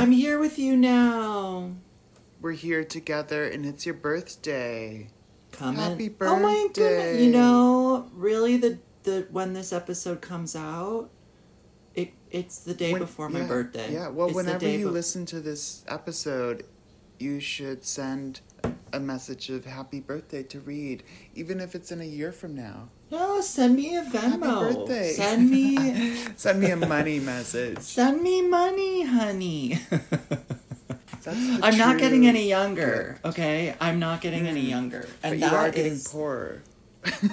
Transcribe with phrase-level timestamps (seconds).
[0.00, 1.72] I'm here with you now.
[2.40, 5.10] We're here together, and it's your birthday.
[5.52, 6.16] Come Happy in.
[6.22, 7.20] Oh my goodness!
[7.20, 11.10] You know, really, the the when this episode comes out,
[11.94, 13.92] it it's the day When- before my yeah, birthday.
[13.92, 16.64] Yeah, well, It's whenever you bef- listen to this episode,
[17.18, 18.40] you should send
[18.94, 21.02] a message of happy birthday to read,
[21.34, 22.88] even if it's in a year from now.
[23.10, 24.12] No, send me a Venmo.
[24.12, 25.12] Happy birthday.
[25.12, 27.78] Send me Send me a money message.
[27.80, 29.78] send me money, honey.
[31.26, 33.18] I'm not getting any younger.
[33.22, 33.26] gift.
[33.26, 34.70] Okay, I'm not getting any mm-hmm.
[34.70, 36.62] younger, But and you are getting is poorer.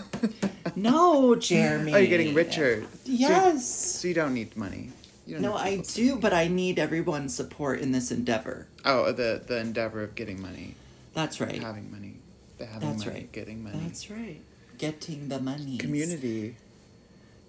[0.76, 1.94] no, Jeremy.
[1.94, 2.86] Oh, you're getting richer.
[3.06, 3.66] Yes.
[3.66, 4.90] So you don't need money.
[5.26, 6.22] You No, I do, money.
[6.22, 8.68] but I need everyone's support in this endeavor.
[8.84, 10.76] Oh, the the endeavor of getting money,
[11.14, 11.62] That's right.
[11.62, 12.16] having money,
[12.58, 13.32] the having That's money, right.
[13.32, 13.80] getting money.
[13.84, 14.42] That's right.
[14.78, 15.78] Getting the money.
[15.78, 16.56] Community.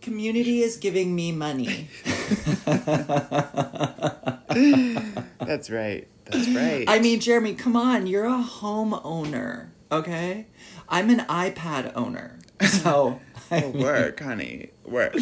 [0.01, 1.89] Community is giving me money.
[5.41, 6.07] That's right.
[6.27, 6.85] That's right.
[6.89, 8.07] I mean, Jeremy, come on.
[8.07, 10.47] You're a homeowner, okay?
[10.89, 12.39] I'm an iPad owner.
[12.63, 15.15] So, I, Oh, work, honey, work.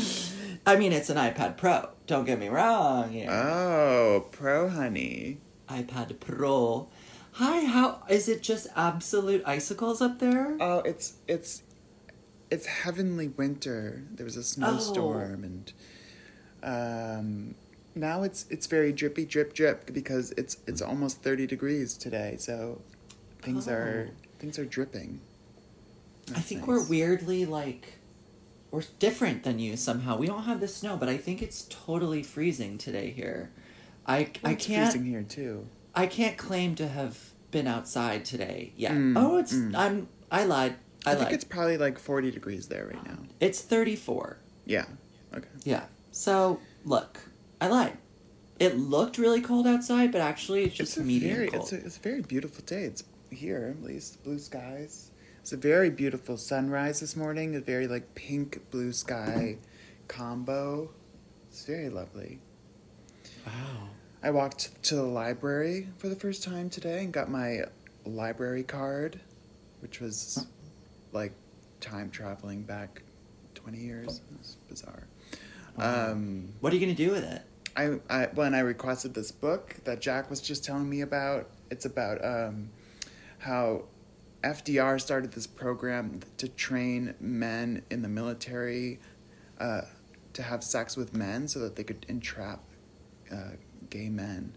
[0.67, 1.89] I mean, it's an iPad Pro.
[2.07, 3.13] Don't get me wrong.
[3.13, 5.39] You know, Oh, pro honey.
[5.69, 6.89] iPad Pro.
[7.33, 10.57] Hi, how is it just absolute icicles up there?
[10.61, 11.63] Oh, it's it's
[12.51, 14.03] it's heavenly winter.
[14.13, 15.73] There was a snowstorm, and
[16.63, 17.55] um,
[17.95, 22.37] now it's it's very drippy, drip, drip because it's it's almost thirty degrees today.
[22.39, 22.81] So
[23.43, 24.15] things are Oh.
[24.39, 25.21] things are dripping.
[26.35, 26.69] I think nice.
[26.69, 27.95] we're weirdly like
[28.71, 30.17] we're different than you somehow.
[30.19, 33.51] We don't have the snow, but I think it's totally freezing today here.
[34.07, 35.67] I Well, I can't freezing here too.
[35.95, 38.93] I can't claim to have been outside today yet.
[38.93, 39.75] Mm, oh, it's mm.
[39.75, 40.77] I'm I lied.
[41.07, 43.19] I, I, think it's probably like forty degrees there right now.
[43.41, 44.39] It's 34.
[44.65, 44.87] Yeah.
[45.35, 45.49] Okay.
[45.65, 45.85] Yeah.
[46.11, 47.21] So, look,
[47.61, 47.99] I lied.
[48.59, 51.63] It looked really cold outside, but actually it's just it's medium very cold.
[51.63, 52.85] it's a, it's a very beautiful day.
[52.85, 55.11] It's here at least blue skies.
[55.41, 57.55] It's a very beautiful sunrise this morning.
[57.55, 59.59] A very like pink blue sky
[60.09, 60.91] combo.
[61.51, 62.41] It's very lovely.
[63.47, 63.91] wow.
[64.23, 67.61] I walked to the library for the first time today and got my
[68.05, 69.21] library card,
[69.81, 70.47] which was
[71.17, 71.33] like
[71.81, 73.03] time traveling back
[73.55, 74.21] twenty years.
[74.31, 75.07] It was bizarre.
[75.77, 76.13] Wow.
[76.13, 77.43] Um, What are you going to do with it?
[77.77, 81.85] I, I when I requested this book that Jack was just telling me about, it's
[81.85, 82.71] about um,
[83.39, 83.85] how
[84.43, 89.01] FDR started this program to train men in the military
[89.59, 89.83] uh,
[90.33, 92.61] to have sex with men so that they could entrap
[93.33, 93.53] uh,
[93.91, 94.55] gay men.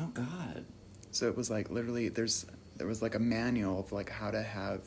[0.00, 0.64] Oh god.
[1.10, 2.46] So it was like literally there's
[2.76, 4.80] there was like a manual of like how to have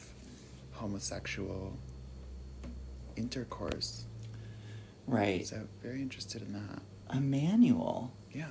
[0.75, 1.78] homosexual
[3.16, 4.06] intercourse.
[5.08, 5.46] Right.
[5.46, 6.81] So very interested in that.
[7.09, 8.13] A manual.
[8.31, 8.47] Yeah.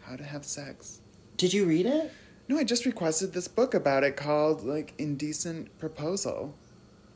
[0.00, 1.00] How to have sex.
[1.36, 2.12] Did you read it?
[2.48, 6.54] No, I just requested this book about it called like Indecent Proposal.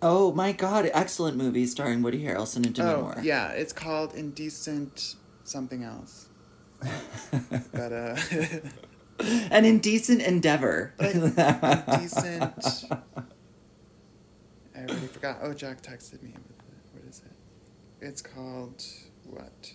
[0.02, 3.16] Oh my god, excellent movie starring Woody Harrelson and Demi oh, Moore.
[3.22, 6.28] yeah, it's called Indecent something else.
[7.72, 8.16] but uh
[9.50, 10.92] An indecent endeavor.
[11.00, 12.84] indecent
[14.90, 15.38] already forgot.
[15.42, 16.34] Oh, Jack texted me.
[16.92, 17.32] What is it?
[18.04, 18.82] It's called
[19.24, 19.72] what?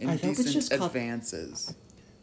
[0.00, 1.74] I hope it's Indecent just called- Advances.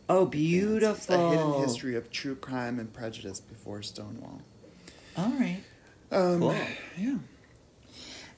[0.10, 1.16] oh, beautiful.
[1.16, 4.42] a hidden history of true crime and prejudice before Stonewall.
[5.18, 5.62] All right.
[6.12, 6.56] Um, Cool.
[6.98, 7.16] Yeah.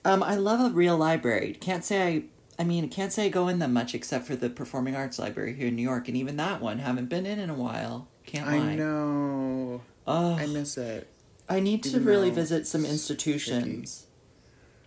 [0.05, 1.57] Um, I love a real library.
[1.59, 2.23] Can't say I.
[2.59, 5.53] I mean, can't say I go in them much except for the Performing Arts Library
[5.55, 8.07] here in New York, and even that one haven't been in in a while.
[8.27, 8.57] Can't lie.
[8.57, 9.81] I know.
[10.05, 11.07] Oh, I miss it.
[11.53, 14.07] I need to really visit some institutions.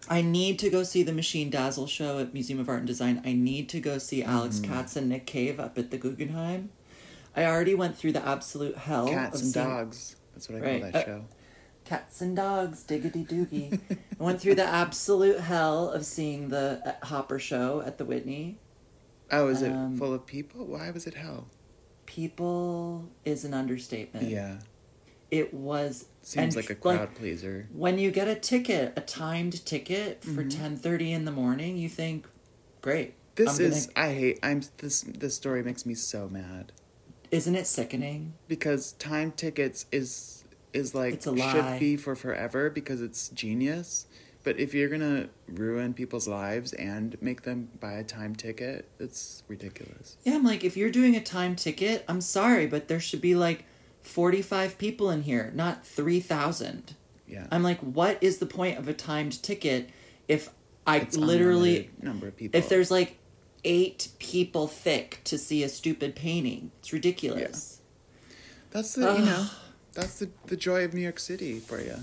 [0.09, 3.21] I need to go see the Machine Dazzle show at Museum of Art and Design.
[3.25, 4.65] I need to go see Alex Mm.
[4.65, 6.71] Katz and Nick Cave up at the Guggenheim.
[7.35, 10.17] I already went through the absolute hell Cats of and seeing dogs.
[10.35, 11.25] That's what I Right, call uh, that show.
[11.85, 13.81] Cats and dogs, diggity doogie.
[14.21, 18.59] I went through the absolute hell of seeing the uh, Hopper show at the Whitney.
[19.31, 20.67] Oh, is it um, full of people?
[20.67, 21.49] Why was it hell?
[22.07, 24.29] People is an understatement.
[24.29, 24.59] Yeah.
[25.31, 27.69] It was Seems and, like a crowd pleaser.
[27.73, 30.51] when you get a ticket, a timed ticket for Mhm.
[30.57, 32.27] ten thirty in the morning, you think,
[32.81, 33.15] great.
[33.35, 36.73] This I'm is gonna- I hate I'm this this story makes me so mad.
[37.31, 38.35] Isn't it sickening?
[38.49, 41.53] Because time tickets is is like It's a lie.
[41.53, 44.07] should be for forever because it's genius.
[44.45, 49.43] But if you're gonna ruin people's lives and make them buy a time ticket, it's
[49.49, 50.17] ridiculous.
[50.23, 53.35] Yeah, I'm like, if you're doing a time ticket, I'm sorry, but there should be
[53.35, 53.65] like
[54.07, 56.95] 45 people in here, not 3,000.
[57.27, 57.47] Yeah.
[57.51, 59.91] I'm like, what is the point of a timed ticket
[60.29, 60.51] if
[60.87, 62.59] I It's literally, number of people.
[62.59, 63.19] if there's like
[63.65, 66.71] eight people thick to see a stupid painting.
[66.79, 67.81] It's ridiculous.
[68.71, 69.47] That's the you know,
[69.93, 71.97] that's the the joy of New York City for you.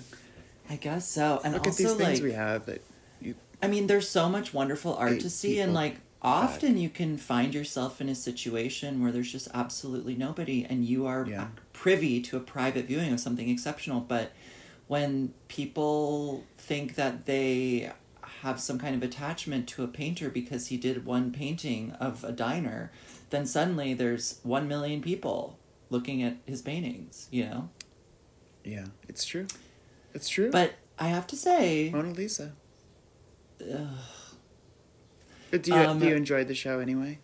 [0.70, 1.40] I guess so.
[1.44, 2.84] And Look at these things like we have that
[3.22, 3.36] you.
[3.62, 7.54] I mean, there's so much wonderful art to see, and like often you can find
[7.54, 11.48] yourself in a situation where there's just absolutely nobody, and you are Yeah.
[11.74, 14.00] privy to a private viewing of something exceptional.
[14.02, 14.32] But
[14.88, 17.92] when people think that they
[18.42, 22.32] have some kind of attachment to a painter because he did one painting of a
[22.32, 22.92] diner,
[23.30, 25.58] then suddenly there's one million people
[25.90, 27.70] looking at his paintings, you know?
[28.64, 29.48] Yeah, it's true.
[30.14, 30.52] It's true.
[30.52, 32.54] But I have to say, Mona Lisa.
[35.54, 37.20] But do you Um, do you enjoy the show anyway?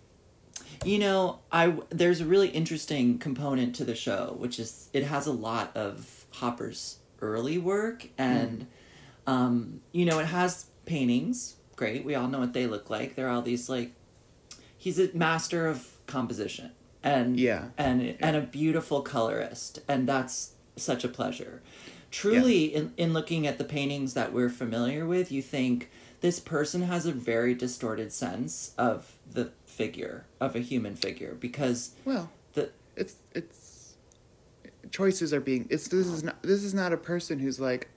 [0.86, 5.26] You know, I there's a really interesting component to the show, which is it has
[5.26, 8.68] a lot of Hopper's early work, and
[9.26, 11.56] um, you know, it has paintings.
[11.76, 13.16] Great, we all know what they look like.
[13.16, 13.94] They're all these like
[14.78, 16.70] he's a master of composition,
[17.02, 17.70] and Yeah.
[17.80, 21.64] and and a beautiful colorist, and that's such a pleasure.
[22.12, 25.90] Truly, in in looking at the paintings that we're familiar with, you think
[26.22, 31.92] this person has a very distorted sense of the figure of a human figure because
[32.06, 33.96] Well, the it's it's
[34.92, 37.90] choices are being it's this is not this is not a person who's like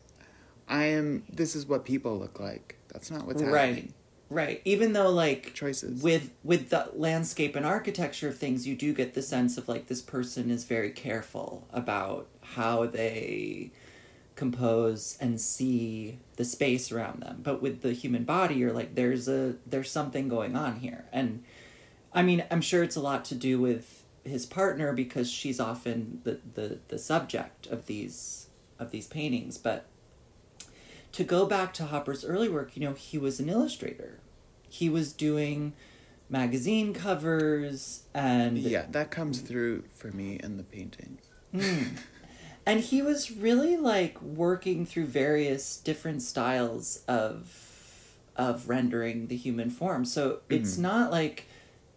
[0.69, 2.77] I am this is what people look like.
[2.93, 3.95] That's not what's right happening.
[4.31, 6.03] right even though like Choices.
[6.03, 9.87] with with the landscape and architecture of things you do get the sense of like
[9.87, 13.73] this person is very careful about how they
[14.35, 19.29] compose and see the space around them but with the human body you're like there's
[19.29, 21.43] a there's something going on here and
[22.15, 26.21] i mean i'm sure it's a lot to do with his partner because she's often
[26.25, 28.47] the the, the subject of these
[28.79, 29.87] of these paintings but
[31.13, 34.19] to go back to Hopper's early work, you know, he was an illustrator.
[34.69, 35.75] He was doing
[36.29, 41.19] magazine covers and Yeah, that comes through for me in the painting.
[41.55, 41.97] Hmm.
[42.67, 47.59] And he was really like working through various different styles of
[48.37, 50.05] of rendering the human form.
[50.05, 50.83] So it's Mm-hmm.
[50.83, 51.47] not like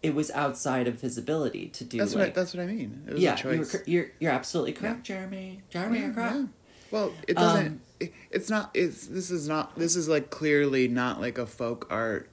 [0.02, 3.02] it was outside of his ability to do That's what I, that's what I mean.
[3.06, 5.62] It was yeah, a you cor- you're you're absolutely correct, Jeremy.
[5.70, 6.34] Jeremy, you're correct.
[6.36, 6.46] yeah.
[6.90, 7.66] Well, it doesn't.
[7.66, 8.70] Um, it, it's not.
[8.74, 9.76] It's this is not.
[9.78, 12.28] This is like clearly not like a folk art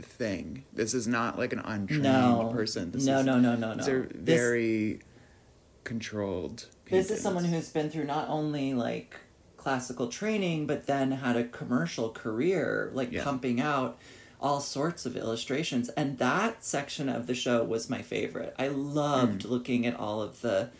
[0.00, 0.64] thing.
[0.72, 2.92] This is not like an untrained No, person.
[2.92, 3.82] This no, is, no, no, no, no.
[3.84, 5.00] Are This- very
[5.84, 6.66] controlled.
[6.90, 9.16] This is someone who's been through not only like
[9.56, 13.24] classical training, but then had a commercial career, like Yeah.
[13.24, 13.98] pumping out
[14.40, 15.88] all sorts of illustrations.
[15.90, 18.54] And that section of the show was my favorite.
[18.58, 19.48] I loved Hmm.
[19.50, 20.70] looking at all of the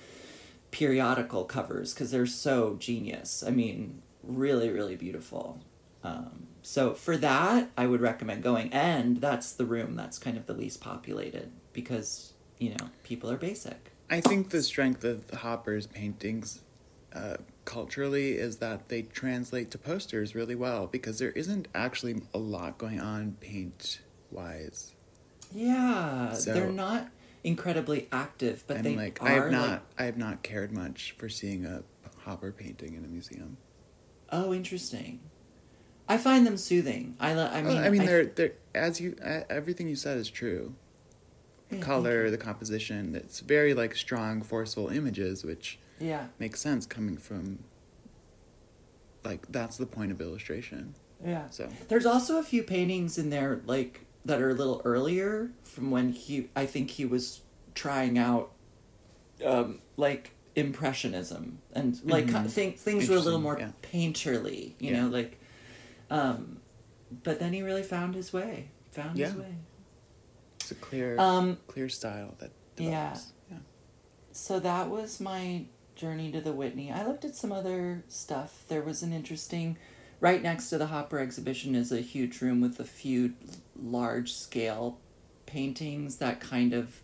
[0.71, 3.43] periodical covers because they're so genius.
[3.47, 5.61] I mean, really, really beautiful.
[6.05, 8.73] Um, so for that, I would recommend going.
[8.73, 13.37] And that's the room that's kind of the least populated because, you know, people are
[13.37, 13.91] basic.
[14.11, 16.63] I think the strength of Hopper's paintings
[17.13, 22.39] uh, culturally is that they translate to posters really well because there isn't actually a
[22.39, 24.01] lot going on paint
[24.31, 24.93] wise.
[25.55, 27.09] Yeah, So- they're not
[27.45, 29.29] incredibly active, but they like are.
[29.29, 31.83] I have not like- I have not cared much for seeing a
[32.25, 33.57] Hopper painting in a museum.
[34.31, 35.21] oh, interesting.
[36.11, 37.17] I find them soothing.
[37.21, 40.19] I, lo- I mean, I mean, I- they're they're as you uh, everything you said
[40.19, 40.75] is true.
[41.69, 46.61] The Yeah, thank color, the composition, it's very like strong, forceful images, which Yeah, makes
[46.61, 47.59] sense coming from.
[49.25, 50.95] Like that's the point of illustration.
[51.25, 51.51] yeah.
[51.51, 55.91] So There's also a few paintings in there, like that are a little earlier from
[55.91, 56.49] when he.
[56.57, 57.43] I think he was
[57.75, 58.53] trying out,
[59.45, 62.49] um, like impressionism and like Mhm.
[62.51, 62.81] things.
[62.83, 63.73] Things were a little more yeah.
[63.83, 65.03] painterly, you Yeah.
[65.03, 65.39] know, like.
[66.11, 66.61] Um,
[67.23, 68.69] but then he really found his way.
[68.93, 69.55] Found his way.
[70.71, 72.85] It's a clear, Um, clear style that Yeah.
[72.91, 73.33] develops.
[73.51, 73.57] Yeah.
[74.33, 75.65] So that was my
[75.97, 76.93] journey to the Whitney.
[76.93, 78.65] I looked at some other stuff.
[78.69, 79.79] There was an interesting,
[80.21, 83.33] right next to the Hopper exhibition is a huge room with a few
[83.81, 84.99] large scale
[85.47, 87.01] paintings that kind of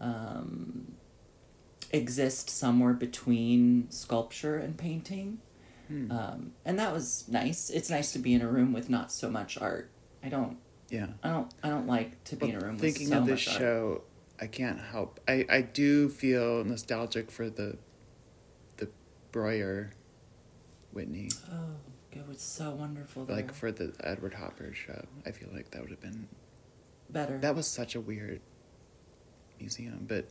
[0.00, 0.96] um,
[1.90, 5.38] exist somewhere between sculpture and painting.
[5.88, 6.10] Hmm.
[6.10, 7.70] Um, and that was nice.
[7.70, 9.90] It's nice to be in a room with not so much art.
[10.22, 10.58] I don't.
[10.94, 11.06] Yeah.
[11.22, 11.54] I don't.
[11.62, 14.02] I don't like to be in a room thinking so of this show,
[14.40, 15.18] I can't help.
[15.26, 17.76] I, I do feel nostalgic for the
[18.76, 18.88] the
[19.32, 19.90] Breuer
[20.92, 21.76] Whitney, Oh,
[22.12, 23.24] it was so wonderful.
[23.28, 25.04] like for the Edward Hopper show.
[25.26, 26.28] I feel like that would have been
[27.10, 27.38] better.
[27.38, 28.40] that was such a weird
[29.58, 30.28] museum, but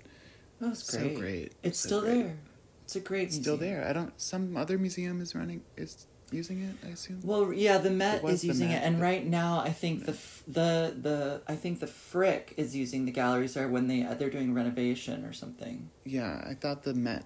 [0.59, 1.15] That was so great.
[1.19, 1.53] great.
[1.63, 2.23] It's so still great.
[2.23, 2.37] there.
[2.85, 3.85] It's a great It's still there.
[3.87, 4.13] I don't.
[4.19, 6.75] Some other museum is running is using it.
[6.87, 7.21] I assume.
[7.23, 10.17] Well, yeah, the Met is the using Met, it, and right now I think the
[10.47, 14.53] the the I think the Frick is using the galleries there when they they're doing
[14.53, 15.89] renovation or something.
[16.05, 17.25] Yeah, I thought the Met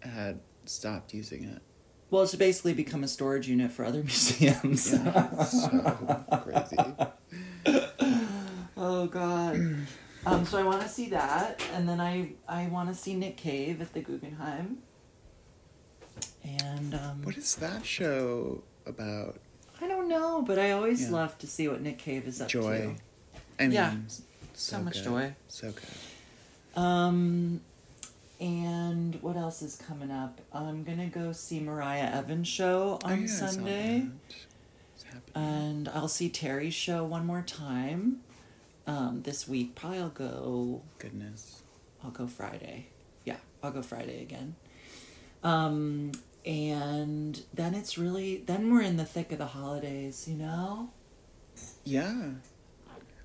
[0.00, 1.62] had stopped using it.
[2.10, 4.92] Well, it's basically become a storage unit for other museums.
[4.92, 6.76] Yeah, so crazy.
[8.76, 9.56] oh God.
[10.26, 13.36] um, so I want to see that, and then I I want to see Nick
[13.36, 14.78] Cave at the Guggenheim.
[16.44, 19.38] And um, What is that show about?
[19.80, 21.10] I don't know, but I always Yeah.
[21.10, 22.78] love to see what Nick Cave is up Joy.
[22.78, 23.42] to.
[23.58, 24.22] I mean, Yeah, s-
[24.54, 25.04] so much good.
[25.04, 25.34] joy.
[25.48, 26.80] So good.
[26.80, 27.60] Um,
[28.40, 30.40] and what else is coming up?
[30.52, 34.36] I'm gonna go see Mariah Evans show Oh, on yeah, Sunday, that.
[34.94, 35.32] It's happening.
[35.34, 38.20] and I'll see Terry's show one more time.
[38.86, 40.82] Um, this week, probably I'll go.
[40.98, 41.62] Goodness.
[42.02, 42.88] I'll go Friday.
[43.24, 44.56] Yeah, I'll go Friday again.
[45.42, 46.12] Um,
[46.44, 50.90] and then it's really then we're in the thick of the holidays, you know.
[51.84, 52.30] Yeah.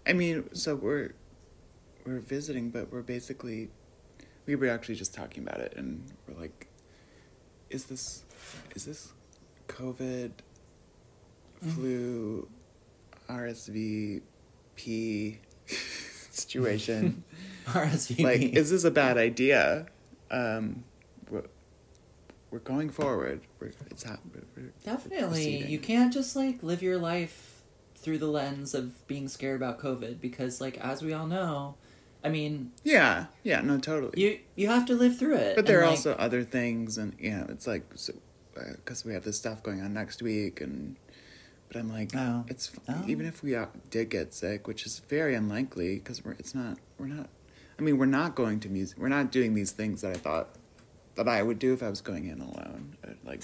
[0.07, 1.13] I mean, so we're
[2.05, 3.69] we're visiting, but we're basically
[4.45, 6.67] we were actually just talking about it, and we're like,
[7.69, 8.23] is this
[8.75, 9.11] is this
[9.67, 10.31] COVID,
[11.63, 11.73] Mm.
[11.75, 12.47] flu,
[13.29, 14.21] RSV,
[14.77, 15.39] P
[16.31, 17.23] situation?
[17.65, 18.23] RSVP.
[18.23, 19.87] like, is this a bad idea?
[20.31, 20.85] Um,
[22.51, 23.41] we're, going forward.
[23.59, 24.45] We're, it's happening.
[24.83, 25.65] Definitely.
[25.65, 27.61] You can't just like live your life
[27.95, 31.75] through the lens of being scared about COVID because like as we all know,
[32.23, 34.21] I mean, Yeah, yeah, no, totally.
[34.21, 35.55] you you have to live through it.
[35.55, 37.83] But there and, are like, also other things, and you know, it's like
[38.53, 40.95] because we have this stuff going on next week, and
[41.67, 42.45] but I'm like, Oh.
[42.47, 43.03] it's Oh.
[43.07, 46.77] even if we uh, did get sick, which is very unlikely, because we're it's not
[46.97, 47.29] we're not.
[47.77, 48.97] I mean, we're not going to music.
[48.97, 50.49] We're not doing these things that I thought
[51.23, 52.95] that I would do if I was going in alone.
[53.03, 53.43] I'd, like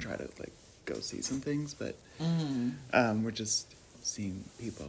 [0.00, 0.52] try to like
[0.84, 2.74] go see some things, but mm.
[2.92, 4.88] um, we're just seeing people.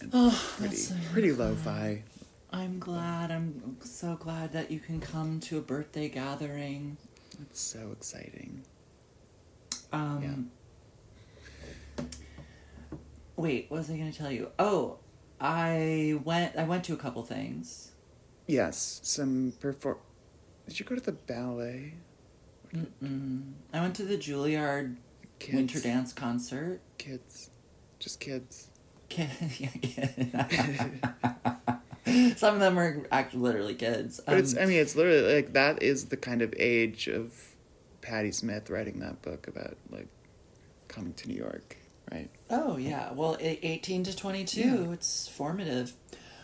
[0.00, 1.50] And Oh, pretty so pretty fun.
[1.50, 2.02] lo-fi.
[2.50, 3.30] I'm glad.
[3.30, 6.96] I'm so glad that you can come to a birthday gathering.
[7.42, 8.62] It's so exciting.
[9.92, 10.50] Um,
[13.36, 14.50] Wait, what was I going to tell you?
[14.58, 14.96] Oh,
[15.40, 16.56] I went.
[16.56, 17.92] I went to a couple things.
[18.48, 19.98] Yes, some perform.
[20.68, 21.94] Did you go to the ballet?
[22.74, 23.52] Mm-mm.
[23.72, 24.96] I went to the Juilliard
[25.38, 26.80] Kids, winter dance concert.
[26.98, 27.50] Kids,
[27.98, 28.68] just kids.
[29.08, 29.70] Kid, yeah,
[30.44, 31.00] kid.
[32.38, 34.20] Some of them are actually literally kids.
[34.24, 34.54] But it's.
[34.56, 37.32] Um, I mean, it's literally like that is the kind of age of
[38.02, 40.08] Patti Smith writing that book about like
[40.88, 41.76] coming to New York,
[42.12, 42.28] right?
[42.50, 44.92] Oh yeah, well, eighteen to twenty-two, Yeah.
[44.92, 45.94] it's formative,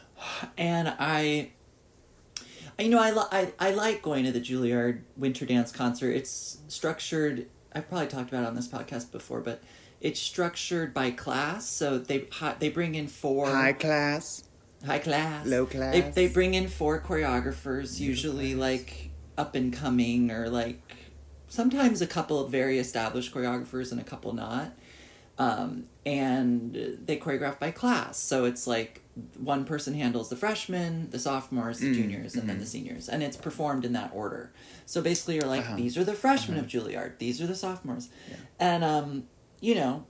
[0.59, 1.50] and I,
[2.78, 6.11] you know, I, li- I I like going to the Juilliard Winter Dance concert.
[6.11, 7.47] It's structured.
[7.73, 9.62] I've probably talked about it on this podcast before, but
[10.00, 11.69] it's structured by class.
[11.69, 14.45] So they hi- they bring in four High class,
[14.85, 16.14] high class, low They class.
[16.14, 18.61] they bring in four choreographers, usually class.
[18.61, 20.81] like up and coming or like
[21.49, 24.73] sometimes a couple of very established choreographers and a couple not.
[25.37, 26.75] Um, and
[27.05, 29.03] they choreograph by class, so it's like
[29.37, 33.21] one person handles the freshmen, the sophomores, the Mm, juniors, and then the seniors, and
[33.23, 34.53] it's performed in that order.
[34.87, 35.76] So basically, you're like, Uh-huh.
[35.76, 38.37] these are the freshmen of Juilliard, these are the sophomores, Yeah.
[38.61, 39.25] and um,
[39.61, 40.07] you know,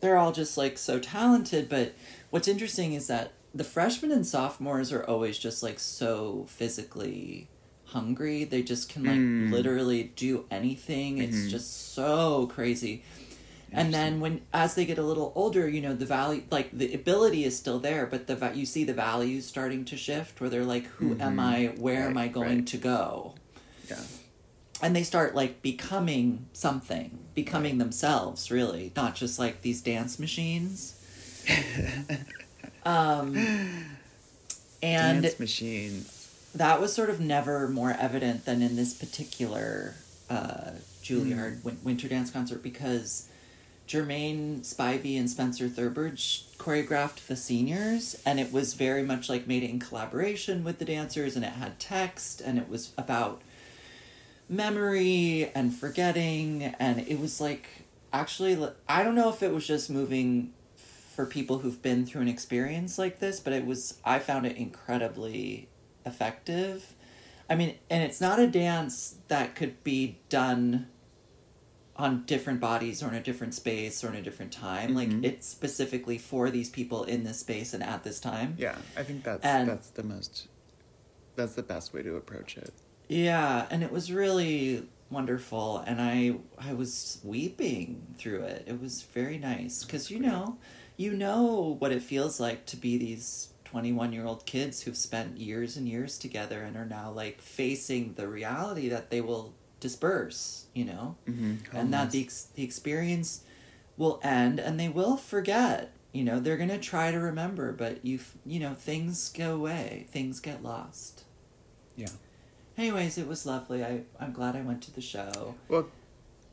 [0.00, 1.68] they're all just like so talented.
[1.68, 1.94] But
[2.30, 7.48] what's interesting is that the freshmen and sophomores are always just like so physically
[7.86, 8.44] hungry.
[8.44, 9.50] They just can like Mm.
[9.50, 11.18] literally do anything.
[11.18, 11.50] It's Mhm.
[11.50, 13.02] just so crazy.
[13.74, 16.92] And then when as they get a little older, you know, the value like the
[16.94, 20.64] ability is still there, but the you see the values starting to shift where they're
[20.64, 21.40] like who am Mhm.
[21.40, 21.66] I?
[21.78, 22.66] Where am I going right.
[22.66, 23.34] to go?
[23.88, 24.00] yeah,
[24.82, 30.94] and they start like becoming something becoming themselves really not just like these dance machines
[32.84, 33.34] um
[34.82, 36.28] and dance machines.
[36.54, 39.94] that was sort of never more evident than in this particular
[40.30, 40.70] uh,
[41.02, 43.28] Juilliard win- winter dance concert because
[43.92, 49.46] Jermaine Spivey and Spenser Theberge sh- choreographed the seniors, and it was very much like
[49.46, 53.42] made in collaboration with the dancers, and it had text, and it was about
[54.48, 57.66] memory and forgetting, and it was like
[58.14, 58.58] actually,
[58.88, 62.98] I don't know if it was just moving for people who've been through an experience
[62.98, 65.68] like this, but it was, I found it incredibly
[66.06, 66.94] effective.
[67.50, 70.88] I mean, and it's not a dance that could be done
[72.02, 74.90] on different bodies or in a different space or in a different time.
[74.90, 74.94] Mhm.
[75.00, 78.56] Like it's specifically for these people in this space and at this time.
[78.58, 80.48] Yeah, I think that's And- that's the most.
[81.36, 82.72] That's the best way to approach it.
[83.08, 88.64] Yeah, and it was really wonderful and I I was weeping through it.
[88.66, 90.58] It was very nice cuz you know,
[90.96, 95.88] you know what it feels like to be these 21-year-old kids who've spent years and
[95.88, 101.16] years together and are now like facing the reality that they will disperse, you know?
[101.28, 101.76] Mm-hmm.
[101.76, 103.42] and that the, ex- the experience
[103.98, 108.18] will end and they will forget you know they're gonna try to remember but you
[108.46, 111.24] you know things go away things get lost
[111.96, 112.08] Yeah.
[112.78, 115.88] anyways it was lovely i i'm glad i went to the show Well,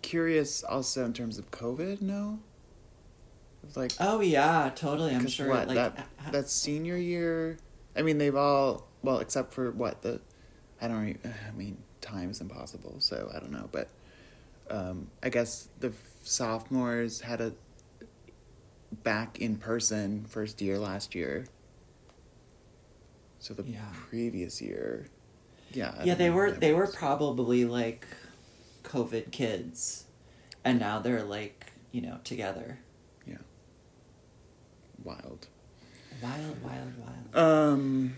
[0.01, 2.01] curious also in terms of COVID.
[2.01, 2.39] No.
[3.75, 7.57] Like oh yeah totally I'm sure what like that ha- that senior year.
[7.95, 10.21] I mean, they've all well except for what the.
[10.81, 11.19] I don't.
[11.25, 13.69] I mean, time is impossible, so I don't know.
[13.71, 13.89] But
[14.69, 15.91] um, I guess the
[16.23, 17.53] sophomores had a
[19.03, 21.45] back in person first year last year.
[23.39, 23.79] So the Yeah.
[24.09, 25.07] previous year,
[25.71, 25.93] yeah.
[25.97, 28.05] I yeah they were they were probably like
[28.83, 30.05] covid kids
[30.63, 32.79] and now they're like you know together
[33.27, 33.37] yeah.
[35.03, 35.47] Wild.
[36.21, 38.15] wild wild wild Um.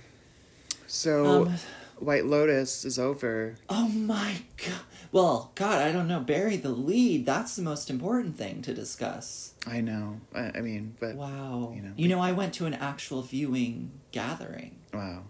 [0.88, 1.53] So Um,
[2.01, 3.55] White Lotus is over.
[3.70, 4.81] Oh my god.
[5.12, 6.22] Well, God, I don't know.
[6.22, 7.25] Bury the lead.
[7.25, 9.53] That's the most important thing to discuss.
[9.67, 10.22] I know.
[10.34, 11.74] I, I mean, but Wow.
[11.75, 15.24] you know, you know, I went to an actual viewing gathering wow.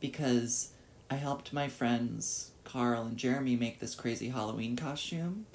[0.00, 0.70] because
[1.10, 5.46] I helped my friends Carl and Jeremy make this crazy Halloween costume.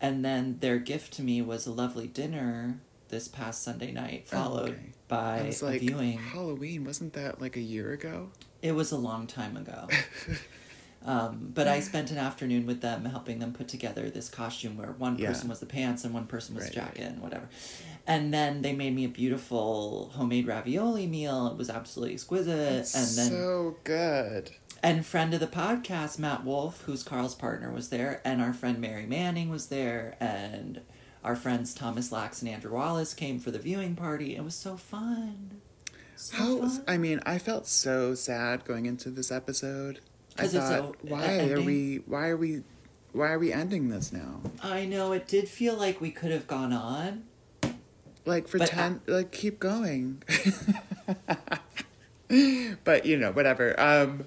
[0.00, 4.36] And then their gift to me was a lovely dinner this past Sunday night, oh,
[4.36, 4.92] followed Okay.
[5.08, 6.16] by was a viewing.
[6.18, 8.30] Halloween wasn't that like a year ago?
[8.62, 9.88] It was a long time ago.
[11.02, 14.92] Um, but I spent an afternoon with them helping them put together this costume where
[14.92, 15.28] one Yeah.
[15.28, 17.10] person was the pants and one person was Right, the jacket right.
[17.12, 17.48] and whatever.
[18.06, 21.46] And then they made me a beautiful homemade ravioli meal.
[21.46, 22.80] It was absolutely exquisite.
[22.80, 24.50] It's and then so good.
[24.82, 28.78] and friend of the podcast, Matt Wolf, who's Carl's partner, was there, and our friend
[28.78, 30.82] Mary Manning was there, and
[31.24, 34.36] our friends Thomas Lax and Andrew Wallace came for the viewing party.
[34.36, 35.62] It was so fun.
[36.20, 36.58] So How?
[36.58, 36.84] fun.
[36.86, 40.00] I mean, I felt so sad going into this episode.
[40.36, 42.02] I thought, a- why a- are we?
[42.04, 42.62] Why are we?
[43.12, 44.42] Why are we ending this now?
[44.62, 47.24] I know it did feel like we could have gone on.
[48.26, 50.22] Like for ten, like keep going.
[52.84, 53.78] but you know, whatever.
[53.80, 54.26] Um,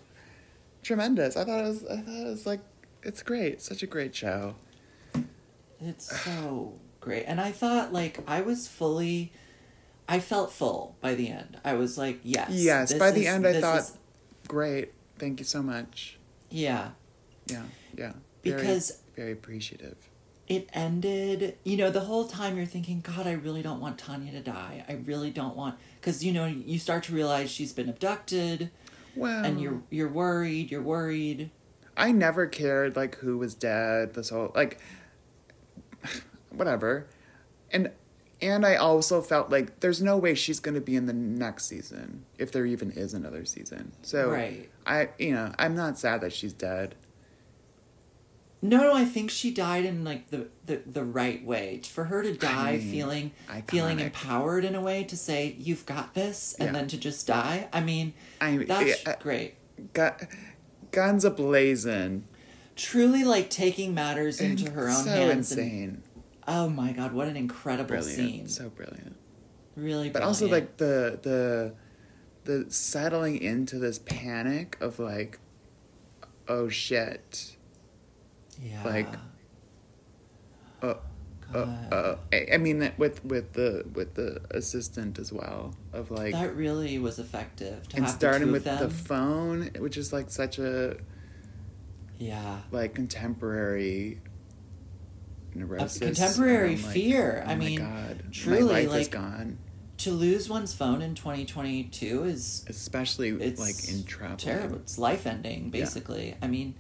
[0.81, 1.37] tremendous.
[1.37, 1.85] I thought it was.
[1.85, 2.61] I thought it was like
[3.03, 3.61] it's great.
[3.61, 4.55] Such a great show.
[5.79, 7.25] It's so great.
[7.27, 9.31] And I thought like I was fully
[10.07, 11.57] I felt full by the end.
[11.63, 12.49] I was like, yes.
[12.51, 12.93] Yes.
[12.93, 13.97] By the is- end, I thought, is-
[14.47, 14.93] great.
[15.17, 16.17] Thank you so much.
[16.49, 16.89] yeah.
[17.47, 17.63] Yeah.
[17.97, 18.13] Yeah.
[18.41, 19.97] Because very, very appreciative.
[20.47, 24.31] it ended, you know, the whole time you're thinking, God, I really don't want Tanya
[24.33, 24.83] to die.
[24.89, 28.69] I really don't want cuz you know, you start to realize she's been abducted
[29.15, 31.51] Well, and you're you're worried, you're worried.
[31.95, 34.13] I never cared like who was dead.
[34.15, 34.79] This whole like,
[36.49, 37.07] whatever,
[37.71, 37.91] and
[38.41, 41.65] and I also felt like there's no way she's going to be in the next
[41.65, 43.91] season if there even is another season.
[44.01, 44.69] So Right.
[44.85, 46.95] I you know I'm not sad that she's dead.
[48.61, 51.81] No, no, I think she died in like the, the, the right way.
[51.83, 53.31] For her to die mean, feeling
[53.67, 56.71] feeling empowered in a way to say you've got this and Yeah.
[56.73, 57.67] then to just die.
[57.73, 59.55] I mean, I that's yeah, uh, great.
[59.93, 60.27] gu-
[60.91, 62.21] guns ablazing.
[62.77, 65.83] Truly like taking matters into her own so hands insane.
[65.83, 66.03] and
[66.47, 68.15] oh my god, what an incredible Brilliant.
[68.15, 68.47] scene.
[68.47, 69.15] So brilliant.
[69.75, 71.73] really but also like the the
[72.43, 75.39] the settling into this panic of like
[76.47, 77.55] oh shit
[78.61, 78.83] yeah.
[78.83, 79.07] like,
[80.81, 80.95] uh, uh,
[81.51, 81.93] God.
[81.93, 86.55] uh, I, I mean with with the with the assistant as well of like that
[86.55, 90.11] really was effective to and have starting the with two of the phone which is
[90.11, 90.97] like such a
[92.17, 92.59] yeah.
[92.71, 94.19] like contemporary
[95.55, 97.43] neurosis contemporary like, fear.
[97.45, 99.57] oh I mean, God, truly, my life is like, gone
[99.99, 104.77] To lose one's phone in 2022 is especially it's like in travel terrible.
[104.77, 106.35] It's life ending, basically.
[106.41, 106.75] I mean,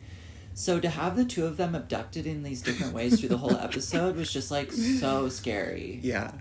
[0.53, 3.55] so to have the two of them abducted in these different ways through the whole
[3.55, 5.99] episode was just like so scary.
[6.03, 6.31] Yeah.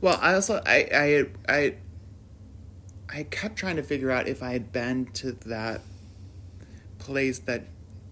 [0.00, 1.74] Well, I also I I I
[3.08, 5.82] I kept trying to figure out if I had been to that
[6.98, 7.64] place that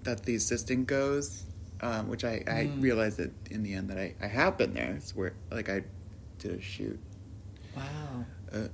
[0.02, 1.44] that the assistant goes,
[1.82, 2.82] um, which I I Mm.
[2.82, 4.92] realized that in the end that I I have been there.
[4.96, 5.82] It's where like I
[6.38, 6.98] did a shoot
[7.76, 8.24] Wow.
[8.52, 8.68] a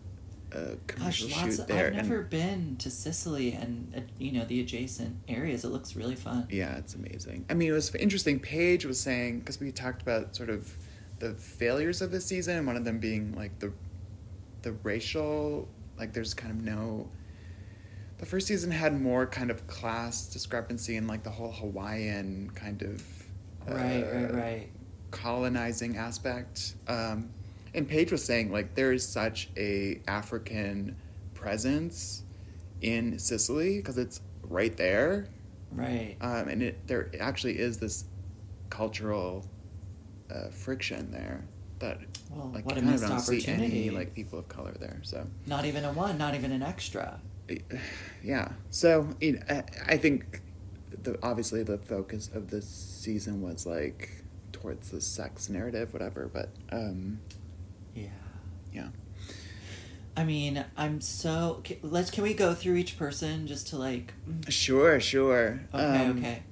[0.52, 1.86] a Gosh, commercial lots shoot of, there.
[1.88, 5.64] I've never and, been to Sicily and uh, you know the adjacent areas.
[5.64, 6.46] It looks really fun.
[6.50, 7.44] yeah, it's amazing.
[7.50, 8.38] I mean, it was interesting.
[8.38, 10.76] Paige was saying because we talked about sort of
[11.18, 12.64] the failures of the season.
[12.66, 13.72] One of them being like the
[14.62, 17.08] the racial like there's kind of no
[18.18, 22.82] the first season had more kind of class discrepancy and like the whole Hawaiian kind
[22.82, 23.02] of
[23.68, 24.68] Right, uh, right, right.
[25.10, 26.74] colonizing aspect.
[26.86, 27.30] Um,
[27.74, 30.96] and Paige was saying like there is such a African
[31.34, 32.22] presence
[32.80, 35.26] in Sicily because it's right there,
[35.72, 36.16] Right.
[36.20, 38.04] um, and it there actually is this
[38.70, 39.44] cultural
[40.30, 41.44] uh, friction there
[41.80, 41.98] that
[42.30, 45.00] Well, like what kind of don't see any like people of color there.
[45.02, 47.20] So Not even a one, not even an extra.
[48.22, 50.40] Yeah, so you know, I, I think
[51.02, 54.10] the obviously the focus of this season was like
[54.52, 56.28] towards the sex narrative, whatever.
[56.32, 57.20] But um,
[57.94, 58.08] Yeah.
[58.72, 58.88] yeah.
[60.16, 61.60] I mean, I'm so.
[61.66, 62.10] ca- Let's.
[62.10, 64.14] Can we go through each person just to like?
[64.28, 65.60] mm, Sure, sure.
[65.74, 66.06] Okay.
[66.06, 66.42] Um, okay.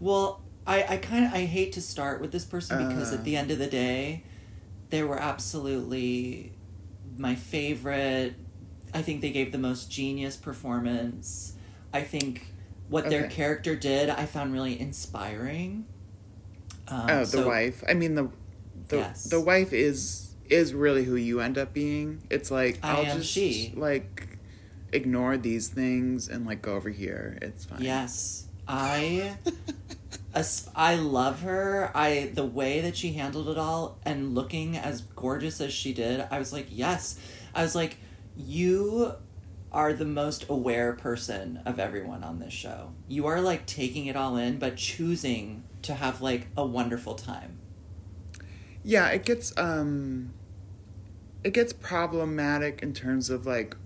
[0.00, 3.16] Well, I I kind of I hate to start with this person because Uh.
[3.16, 4.24] at the end of the day,
[4.90, 6.52] they were absolutely
[7.16, 8.34] my favorite.
[8.94, 11.54] I think they gave the most genius performance.
[11.92, 12.46] I think
[12.88, 15.86] what their character did, I found really inspiring.
[16.88, 17.82] Um, Oh, the so- wife.
[17.88, 18.28] I mean the
[18.88, 19.24] the Yes.
[19.24, 22.22] the wife is is really who you end up being.
[22.30, 23.72] It's like I will am just she.
[23.76, 24.38] like
[24.92, 27.38] ignore these things and like go over here.
[27.42, 27.82] It's fine.
[27.82, 29.36] Yes, I,
[30.76, 31.90] I love her.
[31.94, 36.24] I the way that she handled it all and looking as gorgeous as she did.
[36.30, 37.18] I was like, yes.
[37.54, 37.96] I was like,
[38.36, 39.12] you
[39.72, 42.92] are the most aware person of everyone on this show.
[43.08, 47.58] You are like taking it all in, but choosing to have like a wonderful time.
[48.84, 50.32] Yeah, it gets um
[51.42, 53.76] it gets problematic in terms of like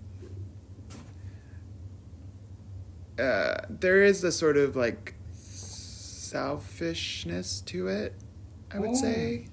[3.17, 8.13] uh there is a sort of like selfishness to it,
[8.71, 9.47] I would say.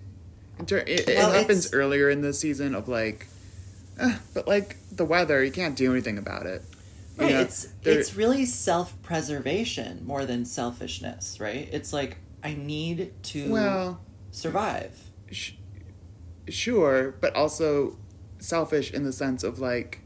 [0.58, 3.26] In ter- it, it Well, happens it's- earlier in the season of like
[4.00, 6.62] "Ah, but like the weather, you can't do anything about it.
[7.18, 11.68] You Right, know, it's it's really self preservation more than selfishness, right?
[11.72, 14.00] It's like I need to well,
[14.32, 14.98] survive.
[15.30, 15.52] sh-
[16.48, 17.96] sure, but also
[18.38, 20.00] selfish in the sense of like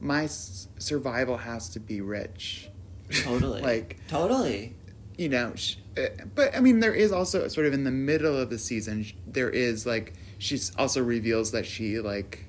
[0.00, 2.68] my s- survival has to be rich.
[3.12, 3.62] Totally.
[3.70, 4.74] like totally.
[5.16, 8.36] you know, sh- uh, but I mean, there is also sort of in the middle
[8.36, 12.46] of the season, sh- there is like she also reveals that she like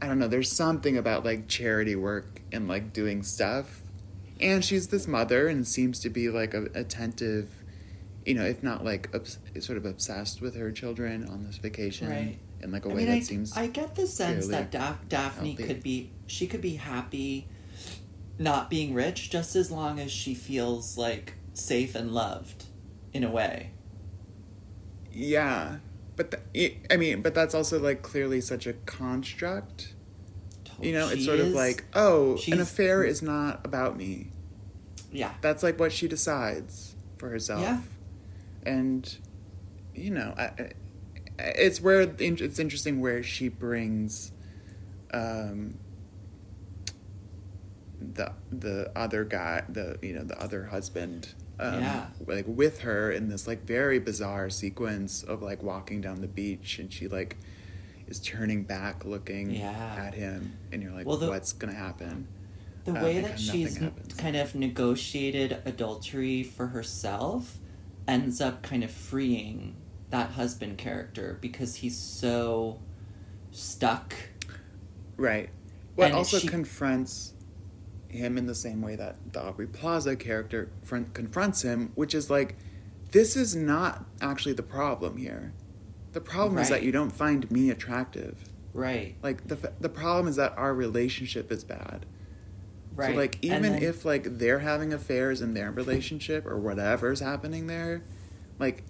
[0.00, 0.28] I don't know.
[0.28, 3.80] There's something about like charity work and like doing stuff,
[4.40, 7.48] and she's this mother and seems to be like a, attentive,
[8.24, 12.10] you know, if not like obs- sort of obsessed with her children on this vacation
[12.10, 12.38] Right.
[12.60, 15.08] in like a I way mean, that I, seems I get the sense that Daph-
[15.08, 15.64] Daphne healthy.
[15.64, 17.48] could be she could be happy
[18.38, 22.66] not being rich just as long as she feels like safe and loved
[23.14, 23.70] in a way.
[25.12, 25.76] yeah.
[26.16, 29.92] But th- I mean, but that's also like clearly such a construct.
[30.80, 34.30] You know, it's She sort of like, oh, an affair is not about me.
[35.12, 35.32] yeah.
[35.40, 37.62] That's like what she decides for herself.
[37.62, 37.80] Yeah.
[38.64, 39.16] And,
[39.94, 40.72] you know, I, I,
[41.38, 44.32] it's where it's interesting where she brings,
[45.12, 45.78] um,
[48.00, 52.06] the the other guy, the you know the other husband, um, Yeah.
[52.26, 56.78] like with her in this like very bizarre sequence of like walking down the beach,
[56.78, 57.36] and she like
[58.08, 59.96] is turning back, looking Yeah.
[59.98, 62.28] at him, and you're like, Well, the- what's gonna happen?
[62.84, 63.80] The Uh, way that she's
[64.16, 67.58] kind of negotiated adultery for herself
[68.06, 69.74] ends up kind of freeing
[70.10, 72.78] that husband character because he's so
[73.50, 74.14] stuck.
[75.16, 75.48] Right.
[75.96, 77.32] What And also she- confronts
[78.16, 82.28] him in the same way that the Aubrey Plaza character front, confronts him, which is
[82.30, 82.56] like,
[83.12, 85.52] this is not actually the problem here.
[86.12, 88.48] The problem is that you don't find me attractive.
[88.72, 89.14] Right.
[89.22, 92.04] Like the f- the problem is that our relationship is bad.
[92.94, 93.12] Right.
[93.12, 97.66] So like even then- if like they're having affairs in their relationship or whatever's happening
[97.68, 98.02] there,
[98.58, 98.82] like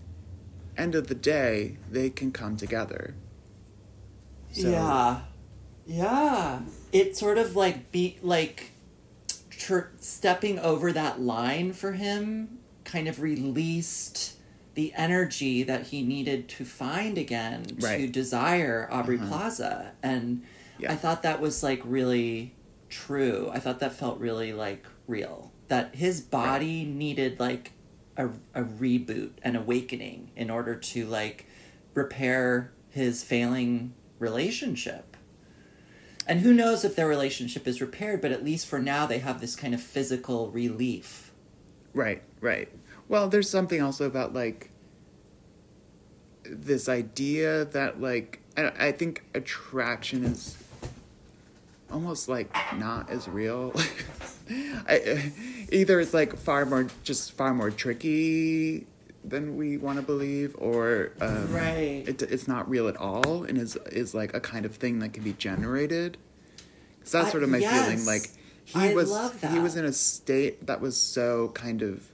[0.76, 3.14] end of the day they can come together.
[4.52, 5.20] So- yeah,
[5.86, 6.60] yeah.
[6.92, 8.70] It sort of like be like
[9.56, 14.34] tr- stepping over that line for him kind of released
[14.74, 19.26] the energy that he needed to find again to desire Aubrey Uh-huh.
[19.28, 20.42] Plaza, and
[20.78, 20.92] Yeah.
[20.92, 22.54] I thought that was like really
[22.90, 23.50] true.
[23.52, 25.52] I thought that felt really like real.
[25.68, 27.72] That his body needed like
[28.16, 31.46] a, a reboot, an awakening in order to like
[31.94, 35.15] repair his failing relationship.
[36.26, 39.40] And who knows if their relationship is repaired, but at least for now they have
[39.40, 41.32] this kind of physical relief.
[41.94, 42.68] Right, right.
[43.08, 44.70] Well, there's something also about like
[46.44, 50.56] this idea that like I, I think attraction is
[51.90, 53.72] almost like not as real.
[54.88, 55.32] I,
[55.70, 58.86] either it's like far more just far more tricky
[59.28, 62.04] than we want to believe, or um, Right.
[62.06, 65.12] it, it's not real at all, and is is like a kind of thing that
[65.12, 66.16] can be generated.
[67.04, 67.86] So that's I- sort of my yes.
[67.88, 68.04] feeling.
[68.06, 68.30] Like
[68.64, 69.10] he I was
[69.50, 72.08] he was in a state that was so kind of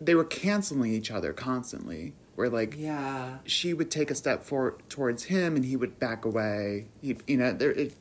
[0.00, 2.14] they were canceling each other constantly.
[2.34, 3.38] Where like Yeah.
[3.46, 6.84] she would take a step forward towards him and he would back away.
[7.00, 7.94] He, you know, there, it,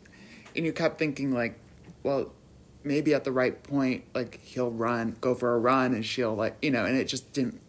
[0.54, 1.58] and you kept thinking like,
[2.04, 2.34] well,
[2.84, 6.58] maybe at the right point, like he'll run, go for a run, and she'll like,
[6.62, 7.62] you know, and it just didn't.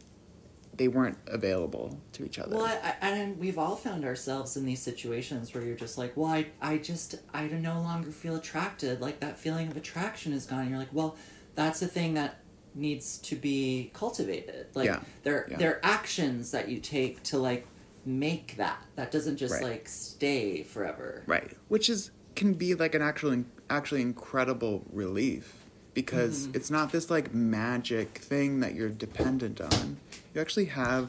[0.76, 2.56] They weren't available to each other.
[2.56, 6.16] Well, I, I, and we've all found ourselves in these situations where you're just like,
[6.16, 9.00] well, I, I just, I no longer feel attracted.
[9.00, 10.60] Like that feeling of attraction is gone.
[10.60, 11.16] And you're like, well,
[11.54, 12.40] that's the thing that
[12.74, 14.66] needs to be cultivated.
[14.74, 15.56] Like Yeah, there, yeah.
[15.56, 17.66] there are actions that you take to like
[18.04, 18.82] make that.
[18.96, 19.62] That doesn't just Right.
[19.62, 21.22] like stay forever.
[21.26, 21.56] Right.
[21.68, 25.64] Which is can be like an actual actually incredible relief
[25.96, 26.56] because Mm-hmm.
[26.56, 29.96] it's not this like magic thing that you're dependent on.
[30.34, 31.08] You actually have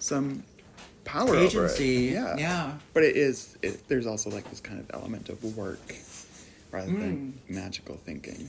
[0.00, 0.42] some
[1.04, 2.16] power Agency.
[2.16, 2.36] over it.
[2.36, 2.36] Yeah.
[2.38, 2.72] Yeah.
[2.94, 5.94] But it is it, there's also like this kind of element of work
[6.72, 7.54] rather than Mm.
[7.54, 8.48] magical thinking.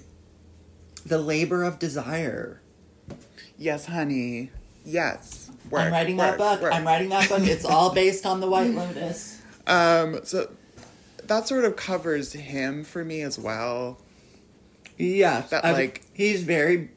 [1.05, 2.61] The labor of desire.
[3.57, 4.49] Yes, honey.
[4.85, 5.51] Yes.
[5.69, 6.61] Work, I'm writing that book.
[6.61, 6.73] work.
[6.73, 7.41] I'm writing that book.
[7.43, 9.41] It's all based on the White Lotus.
[9.67, 10.49] Um so
[11.25, 13.97] that sort of covers him for me as well.
[14.97, 16.89] Yes, I- like- he's very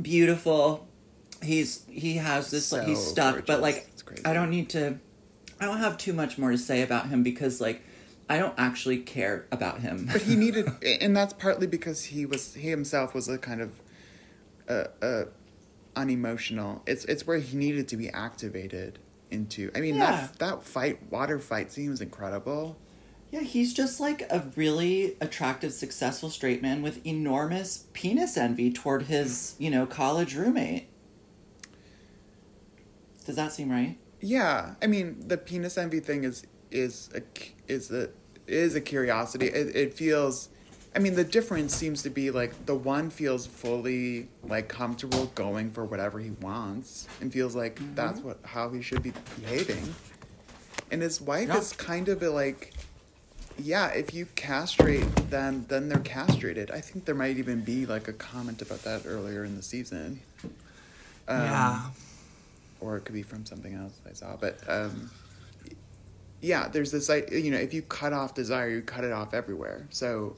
[0.00, 0.86] beautiful.
[1.42, 3.88] He's he has this like he's So stuck, but like
[4.24, 4.98] I don't need to.
[5.60, 7.82] I don't have too much more to say about him because like
[8.28, 10.08] I don't actually care about him.
[10.12, 10.68] but he needed
[11.00, 13.70] and that's partly because he was he himself was a kind of
[14.68, 15.24] uh, uh
[15.94, 18.98] unemotional it's it's where he needed to be activated
[19.30, 20.10] into i mean Yeah.
[20.28, 22.76] that that fight water fight scene was incredible
[23.32, 29.02] yeah, he's just like a really attractive, successful straight man with enormous penis envy toward
[29.04, 30.88] his you know college roommate.
[33.24, 33.98] Does that seem right?
[34.20, 37.20] yeah i mean the penis envy thing is is a
[37.70, 38.08] is a
[38.46, 40.48] is a curiosity it, it feels
[40.94, 45.70] i mean the difference seems to be like the one feels fully like comfortable going
[45.70, 47.94] for whatever he wants and feels like mm-hmm.
[47.94, 49.12] that's what how he should be
[49.42, 49.94] behaving
[50.90, 51.58] and his wife Yeah.
[51.58, 52.72] is kind of a like
[53.58, 58.06] yeah if you castrate them then they're castrated i think there might even be like
[58.08, 60.20] a comment about that earlier in the season
[61.28, 61.92] um,
[62.80, 64.36] or it could be from something else I saw.
[64.36, 65.10] But um,
[66.40, 69.34] yeah, there's this like you know if you cut off desire, you cut it off
[69.34, 69.86] everywhere.
[69.90, 70.36] So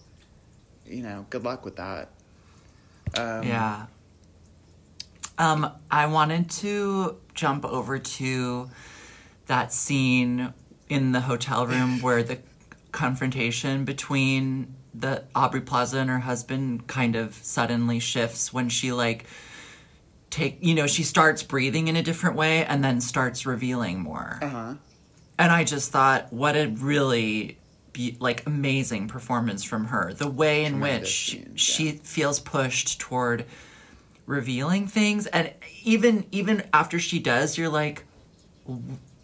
[0.87, 2.11] you know, good luck with that.
[3.17, 3.87] Um, Yeah.
[5.37, 8.71] Um, I wanted to jump over to
[9.47, 10.53] that scene
[10.89, 12.39] in the hotel room where the
[12.93, 19.25] confrontation between the Aubrey Plaza and her husband kind of suddenly shifts when she like
[20.31, 24.39] take you know she starts breathing in a different way and then starts revealing more
[24.43, 24.75] Uh-huh.
[25.39, 27.59] and I just thought, what a really
[27.93, 30.13] be like amazing performance from her.
[30.13, 33.45] The way in Tremendous which she, scene, she feels pushed toward
[34.27, 35.53] revealing things, and
[35.85, 38.05] even even after she does, you're like,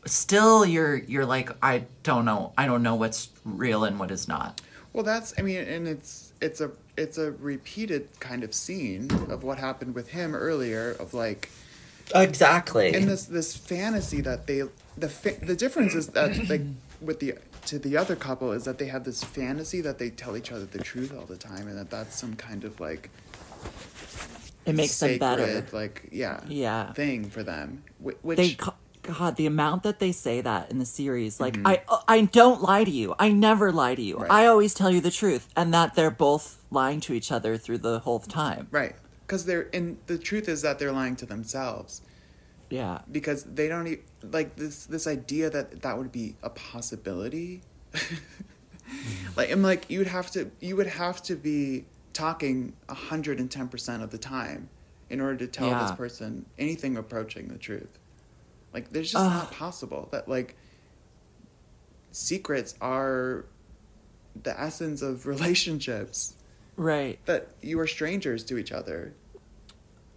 [0.06, 4.28] still you're you're like, I don't know, I don't know what's real and what is
[4.28, 4.60] not.
[4.92, 9.42] Well, that's I mean, and it's it's a it's a repeated kind of scene of
[9.42, 11.50] what happened with him earlier of like
[12.14, 12.94] Exactly.
[12.94, 14.62] and this this fantasy that they
[14.96, 16.60] the fa- the difference is that like
[17.00, 17.34] with the
[17.66, 20.66] to the other couple is that they have this fantasy that they tell each other
[20.66, 23.08] the truth all the time and that that's some kind of like
[24.66, 25.64] it makes them better.
[25.72, 26.92] like yeah Yeah.
[26.92, 30.78] thing for them Wh- which they ca- god the amount that they say that in
[30.78, 31.66] the series like Mm-hmm.
[31.66, 33.14] i i don't lie to you.
[33.18, 34.16] I never lie to you.
[34.18, 34.30] Right.
[34.30, 37.78] i always tell you the truth and that they're both lying to each other through
[37.78, 38.66] the whole time.
[38.70, 38.96] Right.
[39.26, 42.02] Because they're and the truth is that they're lying to themselves.
[42.70, 43.02] Yeah.
[43.10, 44.02] Because they don't e-
[44.38, 47.62] like this this idea that that would be a possibility.
[49.36, 54.18] Like i'm like you'd have to you would have to be talking 110% of the
[54.18, 54.68] time
[55.10, 57.88] in order to tell this person anything approaching the truth
[58.74, 60.56] like there's just not possible that like
[62.10, 63.46] secrets are
[64.42, 66.34] the essence of relationships.
[66.76, 67.24] Right.
[67.26, 69.14] That you are strangers to each other.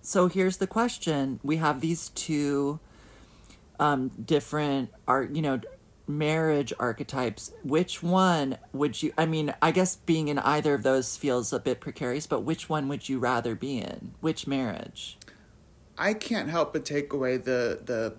[0.02, 1.40] So here's the question.
[1.44, 2.80] We have these two
[3.80, 5.62] um different art you know
[6.08, 7.52] marriage archetypes.
[7.64, 11.60] Which one would you i mean i guess being in either of those feels a
[11.60, 14.16] bit precarious but which one would you rather be in?
[14.20, 15.18] Which marriage?
[15.96, 18.16] I can't help but take away the the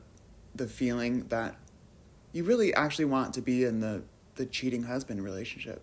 [0.58, 1.56] the feeling that
[2.32, 4.02] you really actually want to be in the
[4.34, 5.82] the cheating husband relationship.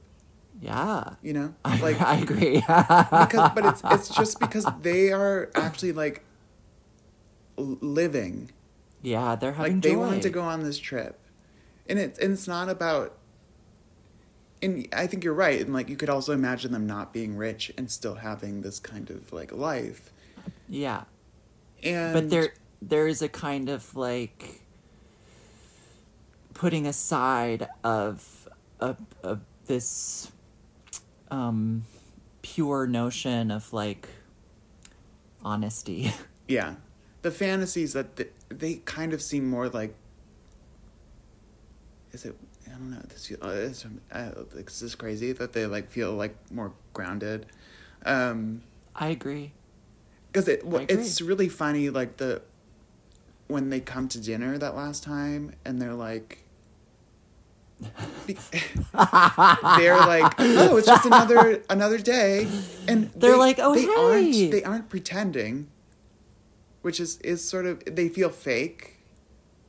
[0.61, 1.15] Yeah.
[1.21, 2.55] You know, I, like I agree.
[2.59, 6.23] because, but it's it's just because they are actually like
[7.57, 8.51] living.
[9.01, 9.99] yeah, they're having like they joy.
[9.99, 11.19] wanted to go on this trip,
[11.87, 13.17] and it and it's not about.
[14.61, 17.71] And I think you're right, and like you could also imagine them not being rich
[17.77, 20.11] and still having this kind of like life.
[20.67, 21.03] Yeah.
[21.83, 24.64] And but there there is a kind of like
[26.55, 30.31] putting aside of of, of this
[31.29, 31.85] um
[32.41, 34.09] pure notion of like
[35.43, 36.11] honesty
[36.47, 36.75] yeah,
[37.21, 39.95] the fantasies that they, they kind of seem more like.
[42.11, 42.35] Is it?
[42.67, 43.01] I don't know.
[43.07, 47.47] This feel- uh, it's, uh, this is crazy that they like feel like more grounded.
[48.05, 48.61] Um,
[48.95, 49.51] i agree
[50.31, 50.85] because it agree.
[50.87, 52.41] it's really funny like the
[53.47, 56.44] when they come to dinner that last time and they're like
[59.77, 62.47] they're like oh it's just another another day
[62.87, 65.67] and They're they- like, "Oh, they hey." aren't they aren't pretending
[66.81, 68.99] which is is sort of they feel fake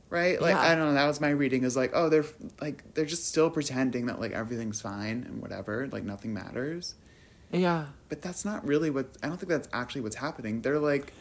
[0.09, 0.61] right like Yeah.
[0.61, 2.25] i don't know that was my reading is like oh they're
[2.61, 6.95] like they're just still pretending that like everything's fine and whatever like nothing matters
[7.51, 10.61] yeah but that's not really what I don't think that's actually what's happening.
[10.61, 11.11] They're like,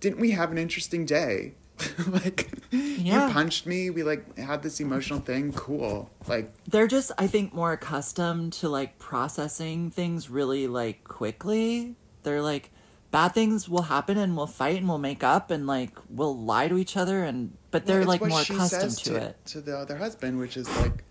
[0.00, 1.52] didn't we have an interesting day?
[2.08, 3.28] like Yeah.
[3.28, 6.10] you punched me, we like had this emotional thing, cool.
[6.26, 12.42] Like they're just i think more accustomed to like processing things really like quickly they're
[12.42, 12.70] like
[13.12, 16.66] bad things will happen and we'll fight and we'll make up and like we'll lie
[16.68, 19.76] to each other and but they're well, like more accustomed says to, it to the
[19.76, 21.04] other husband, which is like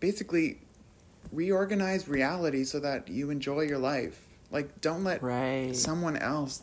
[0.00, 0.58] basically
[1.32, 4.20] reorganize reality so that you enjoy your life.
[4.50, 6.62] Like don't let right someone else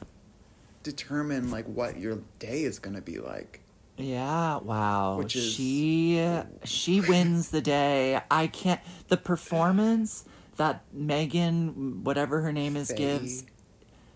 [0.83, 3.61] determine like what your day is gonna be like.
[3.97, 5.17] Yeah, wow.
[5.17, 8.21] Which is- she she wins the day.
[8.31, 10.25] I can't the performance
[10.57, 12.97] that Megan whatever her name is Faye.
[12.97, 13.45] gives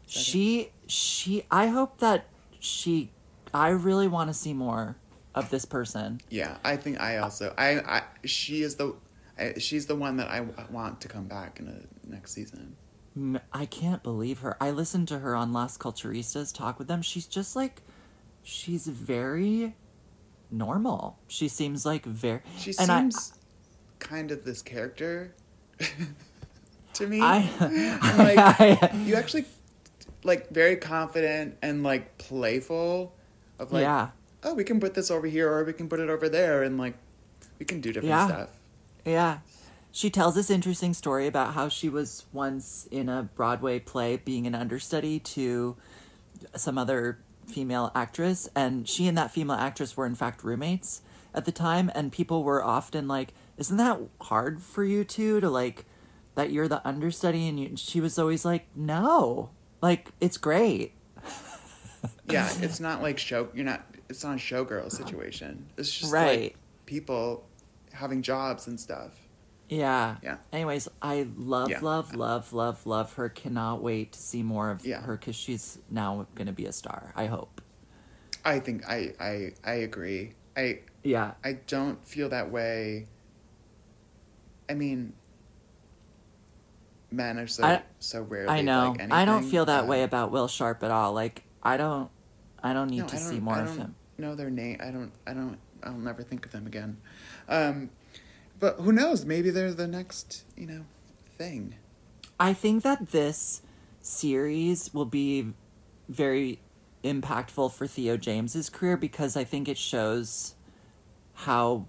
[0.08, 2.26] she she I hope that
[2.60, 3.12] she
[3.54, 4.98] I really want to see more
[5.34, 6.22] of this person.
[6.30, 8.96] Yeah, I think I also I, I she is the
[9.38, 12.76] I, she's the one that I w- want to come back in the next season.
[13.54, 14.58] I can't believe her.
[14.62, 17.02] I listened to her on Las Culturistas talk with them.
[17.02, 17.82] She's just like
[18.44, 19.76] she's very
[20.52, 21.18] normal.
[21.28, 23.34] She seems like very She and I- seems
[24.00, 25.34] kind of this character
[26.94, 27.20] to me.
[27.22, 27.50] I,
[28.82, 29.46] like you actually
[30.24, 33.16] like very confident and like playful
[33.60, 34.10] of like yeah.
[34.44, 36.78] oh we can put this over here or we can put it over there and
[36.78, 36.96] like
[37.60, 38.28] we can do different Yeah.
[38.28, 38.50] stuff.
[39.06, 39.38] Yeah.
[39.96, 44.46] She tells this interesting story about how she was once in a Broadway play being
[44.46, 45.78] an understudy to
[46.54, 51.02] some other female actress, and she and that female actress were in fact roommates
[51.34, 55.50] at the time, and people were often like, Isn't that hard for you two to
[55.50, 55.86] like
[56.34, 57.48] that you're the understudy?
[57.48, 59.52] And you, she was always like, No.
[59.82, 60.92] Like, it's great.
[62.30, 63.48] Yeah, it's not like show.
[63.54, 63.86] You're not.
[64.10, 65.68] It's not a showgirl situation.
[65.78, 66.42] It's just Right.
[66.42, 66.56] like
[66.86, 67.46] people
[67.94, 69.12] having jobs and stuff.
[69.70, 70.18] Yeah.
[70.22, 70.38] Yeah.
[70.54, 71.80] Anyways, I love, Yeah.
[71.82, 73.30] love, love, love, love her.
[73.30, 75.02] Cannot wait to see more of Yeah.
[75.02, 77.12] her because she's now going to be a star.
[77.16, 77.62] I hope.
[78.44, 80.34] I think I I I agree.
[80.56, 81.34] I Yeah.
[81.44, 83.08] I don't feel that way.
[84.70, 85.14] I mean,
[87.12, 88.50] men are so I- so rarely.
[88.50, 88.96] I know.
[88.98, 91.14] Like I don't feel that way about Will Sharpe at all.
[91.14, 92.10] Like I don't.
[92.62, 93.96] I don't need no, to I see don't- more I of don't him.
[94.18, 94.78] Know their name?
[94.82, 95.12] I don't.
[95.28, 95.58] I don't.
[95.84, 96.98] I'll never think of them again.
[97.50, 97.90] Um,
[98.60, 99.26] but who knows?
[99.26, 100.44] Maybe they're the next.
[100.58, 100.86] You know,
[101.38, 101.76] thing.
[102.40, 103.62] I think that this
[104.02, 105.54] series will be
[106.10, 106.60] very
[107.04, 110.56] impactful for Theo James's career because I think it shows
[111.34, 111.88] how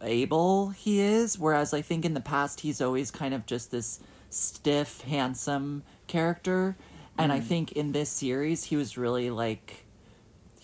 [0.00, 1.38] able he is.
[1.38, 6.76] Whereas I think in the past he's always kind of just this stiff, handsome character,
[7.16, 7.44] and I mm.
[7.44, 9.83] think in this series he was really like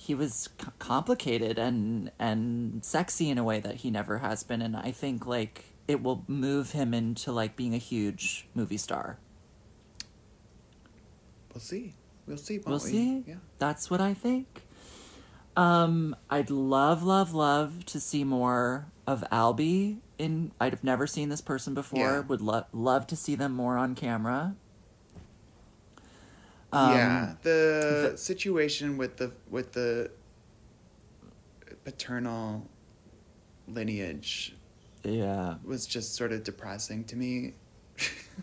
[0.00, 4.62] he was c- complicated and and sexy in a way that he never has been,
[4.62, 9.18] and I think like it will move him into like being a huge movie star.
[11.52, 11.92] We'll see.
[12.26, 12.60] We'll see.
[12.64, 12.90] We'll we?
[12.90, 13.24] see.
[13.26, 13.34] Yeah.
[13.58, 14.62] That's what I think.
[15.54, 19.98] Um, I'd love, love, love to see more of Albie.
[20.16, 21.98] In i'd have never seen this person before.
[21.98, 22.20] Yeah.
[22.20, 24.54] Would love love to see them more on camera.
[26.72, 30.10] Um, yeah, the, the- situation with the with the
[31.84, 32.68] paternal
[33.66, 34.54] lineage
[35.02, 35.56] Yeah.
[35.64, 37.54] was just sort of depressing to me.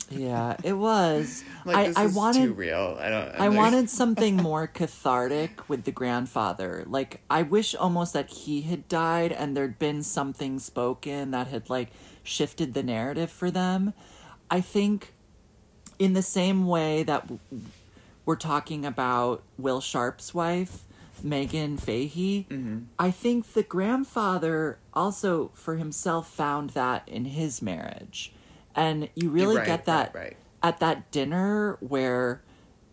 [0.10, 0.58] Yeah.
[0.64, 1.44] It was.
[1.66, 2.42] like I, this I is wanted.
[2.44, 2.98] too real.
[3.00, 3.30] I don't.
[3.30, 6.84] I I'm like- wanted something more cathartic with the grandfather.
[6.88, 11.70] Like, I wish almost that he had died and there'd been something spoken that had,
[11.70, 11.90] like,
[12.24, 13.94] shifted the narrative for them.
[14.52, 15.14] I think
[15.98, 17.28] in the same way that
[18.28, 20.84] we're talking about Will Sharpe's wife,
[21.26, 22.80] Meghann Fahy, Mm-hmm.
[23.00, 28.34] I think the grandfather also for himself found that in his marriage.
[28.76, 30.38] And you really Right, get that right, right.
[30.62, 32.44] at that dinner where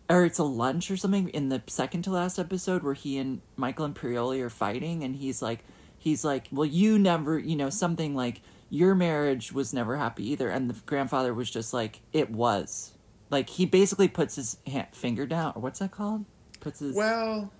[0.09, 3.41] or it's a lunch or something in the second to last episode where he and
[3.57, 5.59] Michael Imperioli are fighting and he's like
[5.97, 10.49] he's like, Well you never you know, something like your marriage was never happy either
[10.49, 12.93] and the grandfather was just like, It was.
[13.35, 16.23] Like he basically puts his hand, finger down or what's that called?
[16.61, 17.51] Puts his Well,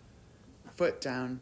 [0.74, 1.42] foot down.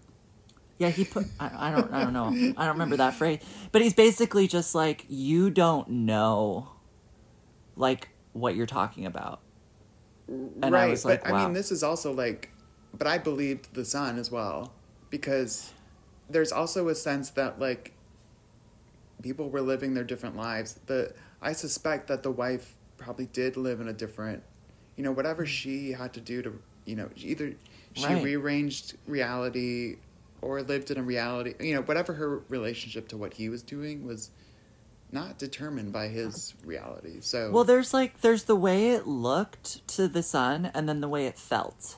[0.79, 2.29] Yeah, he put I, I don't I don't know.
[2.57, 3.41] I don't remember that phrase.
[3.71, 6.69] But he's basically just like, You don't know
[7.75, 9.39] like what you're talking about.
[10.27, 12.49] And I right, was like, but I mean, this is also like,
[12.91, 14.73] but I believed the son as well
[15.11, 15.71] because
[16.27, 17.93] there's also a sense that like
[19.21, 20.79] people were living their different lives.
[20.87, 22.73] The I suspect that the wife
[23.03, 24.43] probably did live in a different,
[24.95, 25.47] you know, whatever mm.
[25.47, 27.53] she had to do to, you know, either
[27.93, 28.23] she Right.
[28.23, 29.97] rearranged reality
[30.41, 34.05] or lived in a reality, you know, whatever her relationship to what he was doing
[34.05, 34.31] was
[35.11, 37.21] not determined by his reality.
[37.21, 41.09] So Well, there's like there's the way it looked to the son, and then the
[41.09, 41.97] way it felt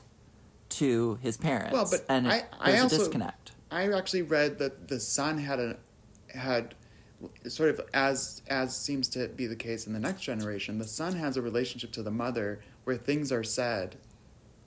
[0.68, 1.72] to his parents.
[1.72, 3.52] Well, but and I- it, I there's also- a disconnect.
[3.70, 5.76] I actually read that the son had a
[6.34, 6.74] had
[7.46, 10.78] sort of as as seems to be the case in the next generation.
[10.78, 13.96] The son has a relationship to the mother where things are said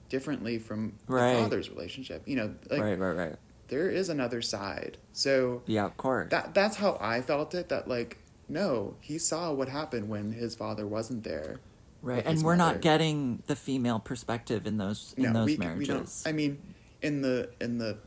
[0.08, 1.34] differently from Right.
[1.34, 2.22] the father's relationship.
[2.26, 3.36] You know, like right, right, right.
[3.68, 4.98] there is another side.
[5.12, 6.30] So Yeah, of course.
[6.30, 7.68] that that's how I felt it.
[7.68, 11.60] That like no, he saw what happened when his father wasn't there.
[12.02, 12.72] right, and we're mother.
[12.74, 16.22] not getting the female perspective in those in those we, marriages.
[16.24, 16.30] we.
[16.30, 16.58] I mean,
[17.00, 17.98] in the in the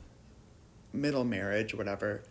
[0.91, 2.23] middle marriage, whatever,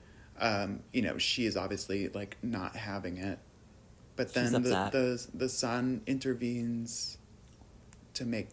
[0.43, 3.39] um, you know, she is obviously like not having it,
[4.17, 7.17] but then the, the the son intervenes
[8.15, 8.49] to make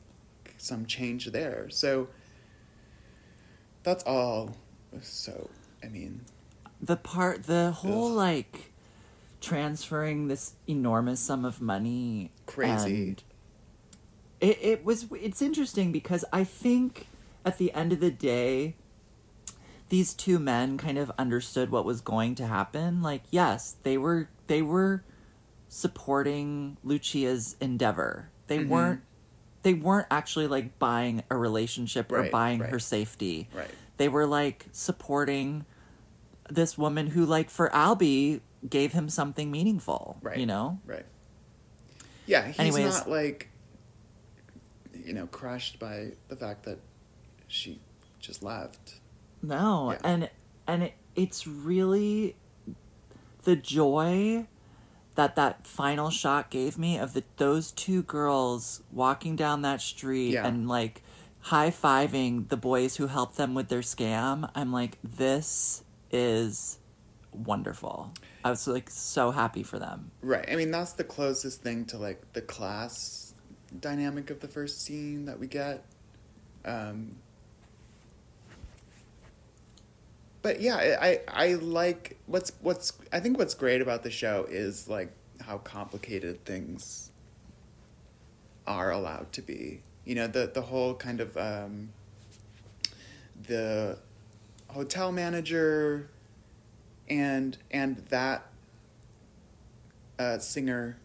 [0.57, 1.67] some change there.
[1.69, 2.07] So
[3.83, 4.55] that's all.
[5.01, 5.49] So
[5.83, 6.21] I mean,
[6.81, 8.15] the part the whole Ugh.
[8.17, 8.71] like
[9.41, 13.15] transferring this enormous sum of money Crazy.
[14.41, 17.07] it, it was it's interesting because i think
[17.45, 18.75] at the end of the day
[19.89, 24.29] these two men kind of understood what was going to happen like yes they were
[24.47, 25.03] they were
[25.67, 28.67] supporting lucia's endeavor they Mhm.
[28.69, 29.01] weren't
[29.61, 32.69] they weren't actually like buying a relationship or Right, buying right.
[32.69, 33.69] her safety right.
[33.97, 35.65] they were like supporting
[36.49, 40.37] this woman who like for albie gave him something meaningful Right.
[40.37, 41.05] you know Right.
[42.25, 42.85] Yeah, he's Anyways.
[42.93, 43.49] not like
[44.93, 46.79] you know crushed by the fact that
[47.47, 47.79] she
[48.19, 48.99] just left.
[49.41, 49.99] No Yeah.
[50.03, 50.29] and
[50.67, 52.35] and it, it's really
[53.43, 54.45] the joy
[55.15, 60.31] that that final shot gave me of the those two girls walking down that street
[60.33, 60.45] Yeah.
[60.47, 61.01] and like
[61.41, 66.79] high-fiving the boys who helped them with their scam i'm like this is
[67.31, 68.11] wonderful
[68.43, 70.45] i was like so happy for them Right.
[70.51, 73.33] I mean, that's the closest thing to like the class
[73.79, 75.85] dynamic of the first scene that we get.
[76.65, 77.15] Um,
[80.41, 84.87] but yeah, I, I like what's what's I think what's great about the show is
[84.87, 85.11] like
[85.41, 87.11] how complicated things
[88.65, 89.81] are allowed to be.
[90.05, 91.89] You know, the the whole kind of um,
[93.47, 93.97] the
[94.69, 96.09] hotel manager
[97.09, 98.45] and and that
[100.17, 100.97] uh, singer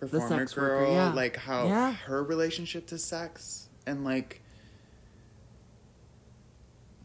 [0.00, 1.12] performer sex worker, girl yeah.
[1.12, 1.92] like how Yeah.
[1.92, 4.41] her relationship to sex and like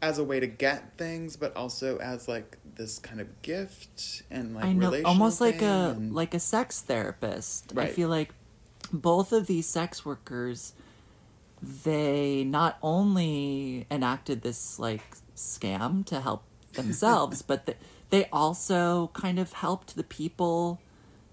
[0.01, 4.53] as a way to get things but also as like this kind of gift and
[4.55, 7.73] like I know, almost like a and- like a sex therapist.
[7.75, 8.29] I feel like
[8.93, 10.73] both of these sex workers,
[11.61, 16.43] they not only enacted this like scam to help
[16.73, 17.77] themselves, but th-
[18.09, 20.79] they also kind of helped the people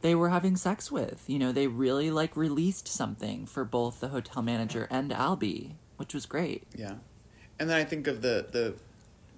[0.00, 1.24] they were having sex with.
[1.26, 6.14] You know, they really like released something for both the hotel manager and Albie, which
[6.14, 6.64] was great.
[6.74, 6.94] Yeah,
[7.58, 8.74] and then I think of the the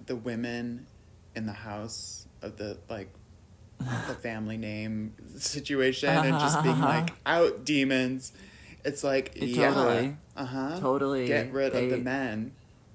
[0.05, 0.87] the women
[1.35, 3.09] in the house of the like
[3.79, 8.31] the family name situation and just being like out demons.
[8.83, 12.53] It's like It yeah, totally- uh huh, totally, get rid of the men.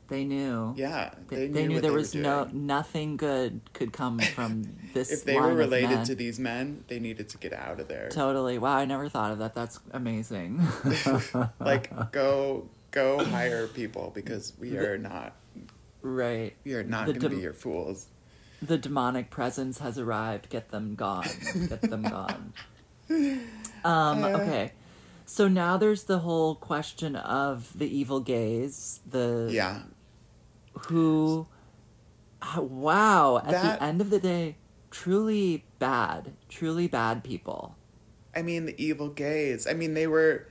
[0.09, 0.75] They knew.
[0.77, 5.11] Yeah, They, they, they knew there was no nothing good could come from this.
[5.11, 8.11] If they were related to these men, they needed to get out of there.
[8.11, 8.59] Totally.
[8.59, 9.55] Wow, I never thought of that.
[9.55, 10.61] That's amazing.
[11.61, 15.35] like go go hire people because we are not
[16.03, 16.55] right.
[16.65, 18.07] we are not The going to dem- be your fools.
[18.63, 20.49] The demonic presence has arrived.
[20.49, 21.27] Get them gone.
[21.69, 22.53] Get them gone.
[23.85, 24.29] Um, Uh.
[24.39, 24.73] okay.
[25.27, 29.01] So now there's the whole question of the evil gaze.
[29.11, 29.83] the Yeah.
[30.89, 31.47] who
[32.57, 34.57] wow, at That- the end of the day,
[34.91, 37.75] truly bad, truly bad people.
[38.35, 39.67] I mean, the evil gays.
[39.67, 40.47] I mean, they were,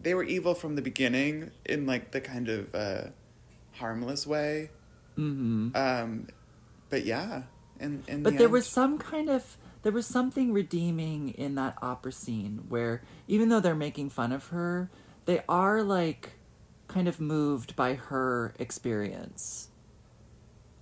[0.00, 3.02] they were evil from the beginning in like the kind of uh,
[3.72, 4.70] harmless way.
[5.16, 5.74] Mhm.
[5.76, 6.28] Um,
[6.90, 7.42] but yeah,
[7.80, 12.12] and and But there was some kind of there was something redeeming in that opera
[12.12, 14.90] scene where even though they're making fun of her,
[15.24, 16.32] they are like
[16.88, 19.68] kind of moved by her experience.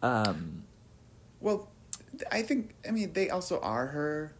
[0.02, 0.64] Um
[1.40, 1.68] well,
[2.30, 4.32] I think I mean they also are her.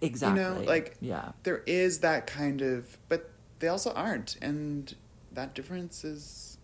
[0.00, 0.66] exactly.
[0.66, 1.32] like- yeah.
[1.44, 4.94] There is that kind of, but they also aren't, and
[5.32, 6.58] that difference is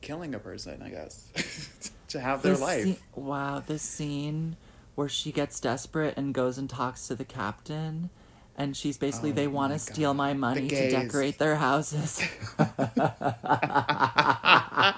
[0.00, 2.84] killing a person, I guess, to have their The life.
[2.84, 4.56] scene- wow, this scene
[4.94, 8.10] where she gets desperate and goes and talks to the captain
[8.56, 12.20] and she's basically Oh they want to steal my money to decorate their houses.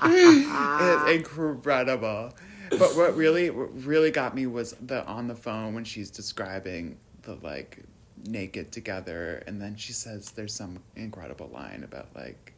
[0.04, 2.32] it's incredible.
[2.70, 6.98] But what really what really got me was the on the phone when she's describing
[7.22, 7.84] the like
[8.26, 12.52] naked together and then she says there's some incredible line about like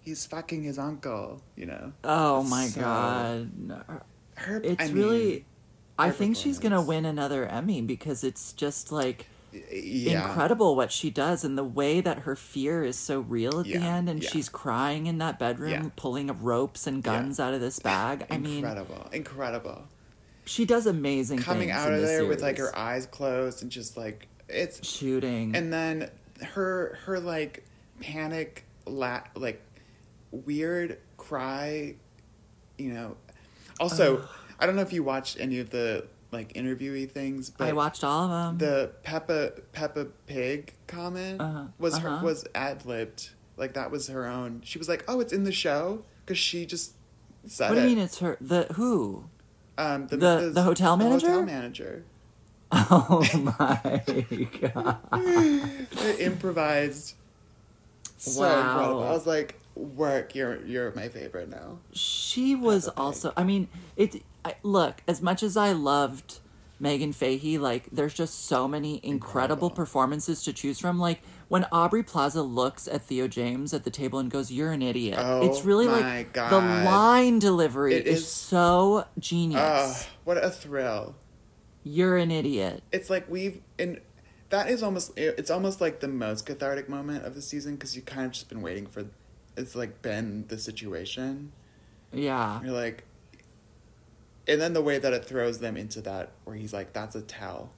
[0.00, 1.92] he's fucking his uncle, you know.
[2.04, 3.50] oh my So- god.
[4.36, 5.44] Her It's I mean, really
[5.98, 9.26] I think she's to win another Emmy because it's just like
[9.72, 10.28] yeah.
[10.28, 13.74] incredible what she does and the way that her fear is so real at the
[13.76, 14.28] end and yeah.
[14.30, 15.88] she's crying in that bedroom Yeah.
[15.96, 18.26] pulling ropes and guns out of this bag.
[18.30, 19.08] I mean, Incredible.
[19.12, 19.88] Incredible.
[20.44, 24.28] she does amazing Coming out of there with like her eyes closed and just like
[24.48, 25.54] it's shooting.
[25.56, 26.10] and then
[26.42, 27.64] her her like
[28.00, 29.62] panic la- like
[30.30, 31.94] weird cry
[32.76, 33.16] you know
[33.80, 34.22] also
[34.60, 38.04] i don't know if you watched any of the like interviewee things but I watched
[38.04, 38.68] all of them.
[38.68, 42.18] the peppa peppa pig comment Uh-huh, was uh-huh.
[42.18, 45.52] her was ad-libbed like that was her own she was like oh it's in the
[45.52, 46.92] show because she just
[47.46, 48.36] said what do it you mean it's her?
[48.40, 49.24] The who?
[49.78, 51.40] um, the, the- the hotel manager the manager?
[51.40, 52.04] hotel manager
[52.70, 54.02] Oh my
[54.60, 54.98] god!
[55.92, 57.14] It improvised
[58.18, 58.60] so Wow.
[58.70, 59.02] incredible.
[59.04, 61.78] I was like, work, you're you're my favorite now.
[61.92, 63.32] She was also.
[63.36, 64.22] I mean, it.
[64.44, 66.40] I, look, as much as I loved
[66.80, 69.12] Meghann Fahy, like there's just so many incredible,
[69.68, 69.70] Incredible.
[69.70, 70.98] performances to choose from.
[70.98, 74.82] Like when Aubrey Plaza looks at Theo James at the table and goes, "You're an
[74.82, 76.50] idiot." Oh it's really like God.
[76.52, 79.60] the line delivery is, is- so genius.
[79.62, 81.14] Ugh, what a thrill.
[81.90, 82.82] You're an idiot.
[82.92, 84.00] It's like we've and
[84.50, 88.02] that is almost it's almost like the most cathartic moment of the season because you
[88.02, 89.06] kind of just been waiting for
[89.56, 91.52] it's like been the situation.
[92.12, 92.62] Yeah.
[92.62, 93.04] You're like
[94.46, 97.22] and then the way that it throws them into that where he's like, That's a
[97.22, 97.70] tell.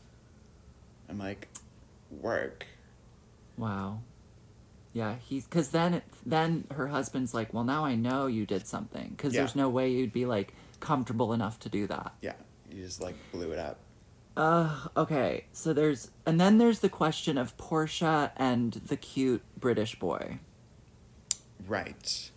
[1.09, 1.49] I'm like,
[2.11, 2.67] work.
[3.57, 4.01] Wow.
[4.93, 9.11] Yeah, he's because then then her husband's like, well, now I know you did something
[9.11, 9.43] because Yeah.
[9.43, 12.13] there's no way you'd be like comfortable enough to do that.
[12.21, 12.33] Yeah.
[12.73, 13.79] You just like blew it up.
[14.37, 15.45] Uh, okay.
[15.53, 20.39] So there's and then there's the question of Portia and the cute British boy.
[21.67, 22.31] Right.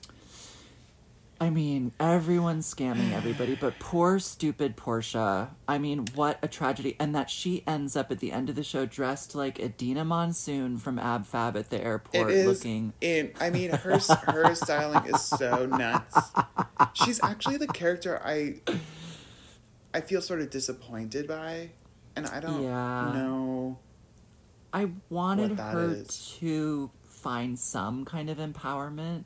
[1.42, 5.50] I mean, everyone's scamming everybody, but poor stupid Portia.
[5.68, 6.96] I mean, what a tragedy.
[7.00, 10.78] And that she ends up at the end of the show dressed like Edina Monsoon
[10.78, 13.34] from Ab Fab at the airport is looking in.
[13.42, 16.18] I mean, her her styling is so nuts.
[16.94, 18.62] She's actually the character I
[19.94, 21.72] I feel sort of disappointed by,
[22.16, 23.12] and I don't Yeah.
[23.14, 23.78] know.
[24.72, 26.36] I wanted her is.
[26.40, 29.24] to find some kind of empowerment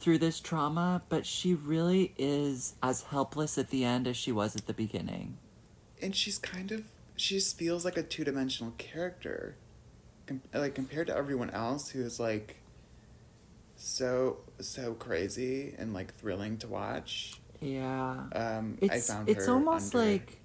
[0.00, 4.56] through this trauma, but she really is as helpless at the end as she was
[4.56, 5.38] at the beginning.
[6.02, 6.84] And she's kind of
[7.16, 9.56] she just feels like a two dimensional character,
[10.26, 12.56] com- like compared to everyone else who is like
[13.76, 17.40] so so crazy and like thrilling to watch.
[17.60, 18.24] Yeah.
[18.34, 20.38] Um, It's I found it's almost like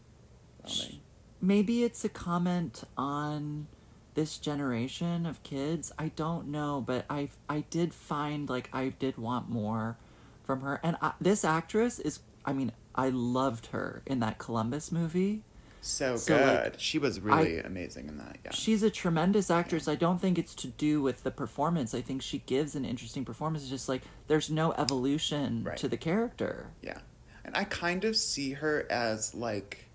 [0.66, 0.94] sh-
[1.42, 3.68] maybe it's a comment on
[4.14, 5.92] this generation of kids.
[5.98, 9.98] I don't know, but I I did find like I did want more
[10.44, 10.80] from her.
[10.84, 15.44] And I, this actress is I mean, I loved her in that Columbus movie.
[15.80, 16.64] so, so, good.
[16.74, 18.38] like, she was really amazing in that.
[18.44, 18.52] Yeah.
[18.52, 19.88] She's a tremendous actress.
[19.88, 21.94] I don't think it's to do with the performance.
[21.94, 23.64] I think she gives an interesting performance.
[23.64, 25.78] It's just like there's no evolution Right.
[25.78, 26.72] to the character.
[26.82, 27.00] Yeah.
[27.46, 29.86] And I kind of see her as like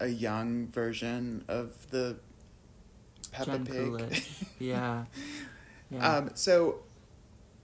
[0.00, 2.16] a young version of the
[3.32, 3.74] Peppa Jen Pig.
[3.76, 4.28] Coolidge.
[4.58, 5.04] Yeah.
[5.90, 6.16] Yeah.
[6.16, 6.80] um, so,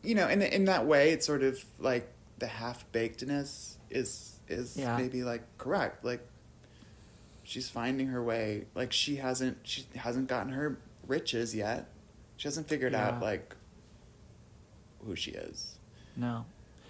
[0.03, 2.09] you know, in in that way, it's sort of like
[2.39, 4.97] the half bakedness is is Yeah.
[4.97, 6.05] maybe like correct.
[6.05, 6.27] Like,
[7.45, 8.67] she's finding her way.
[8.75, 11.89] Like she hasn't she hasn't gotten her riches yet.
[12.37, 13.09] She hasn't figured Yeah.
[13.09, 13.57] out like
[15.05, 15.77] who she is.
[16.17, 16.45] No.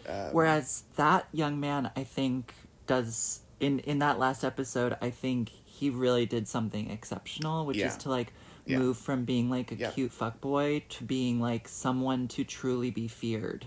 [0.08, 2.52] Um, Whereas that young man, I think,
[2.86, 4.96] does in in that last episode.
[5.00, 7.86] I think he really did something exceptional, which Yeah.
[7.88, 8.32] is to like
[8.66, 8.78] Yeah.
[8.78, 9.90] move from being like a Yeah.
[9.90, 13.66] cute fuckboy to being like someone to truly be feared.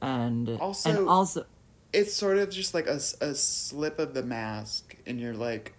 [0.00, 1.44] And Also- and also
[1.92, 5.74] it's sort of just like a, a slip of the mask and you're like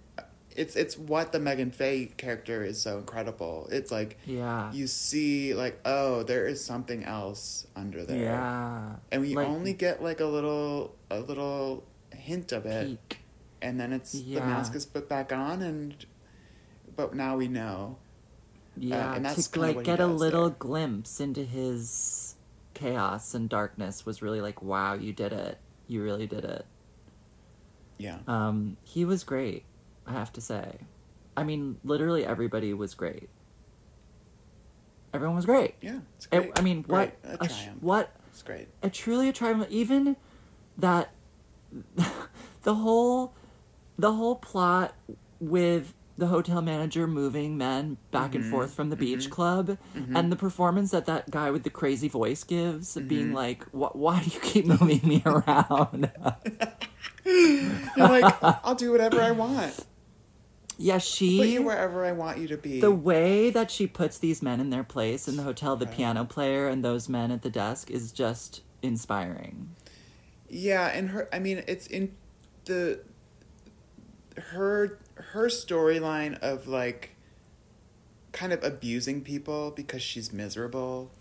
[0.55, 3.68] it's it's what the Megan Faye character is so incredible.
[3.72, 8.24] It's like yeah you see like oh there is something else under there.
[8.24, 11.84] yeah And we Like, only get like a little a little
[12.16, 13.20] hint of it peak.
[13.62, 16.05] and then it's the mask is put back on and
[16.95, 17.97] but now we know.
[18.78, 20.55] Yeah, Uh, and that's to like get a little there.
[20.60, 22.36] glimpse into his
[22.74, 25.57] chaos and darkness was really like, wow, you did it.
[25.88, 26.66] You really did it.
[27.97, 28.20] Yeah.
[28.28, 29.64] Um, he was great,
[30.07, 30.78] I have to say.
[31.36, 33.30] I mean, literally everybody was great.
[35.14, 35.76] Everyone was great.
[35.82, 35.99] Yeah.
[36.18, 37.34] It's It- I mean, what Great.
[37.39, 37.82] A a triumph.
[37.82, 38.68] what It's great.
[38.84, 39.66] a truly a triumph.
[39.70, 40.16] Even
[40.78, 41.12] that
[42.63, 43.34] the whole
[43.97, 44.95] the whole plot
[45.39, 49.78] with the hotel manager moving men back and Mhm, forth from the beach mhm, club
[49.95, 50.17] mhm.
[50.17, 53.34] and the performance that that guy with the crazy voice gives being Mhm.
[53.36, 56.11] like "Wh- why do you keep moving me around
[57.26, 58.26] You're like,
[58.63, 59.76] I'll do whatever I want.
[60.78, 62.80] yeah Put she you wherever I want you to be.
[62.82, 66.24] the way that she puts these men in their place in the hotel the piano
[66.26, 69.76] player and those men at the desk is just inspiring
[70.49, 72.15] Yeah, and her I mean it's in
[72.65, 72.99] the
[74.51, 77.15] her her storyline of like
[78.31, 81.11] kind of abusing people because she's miserable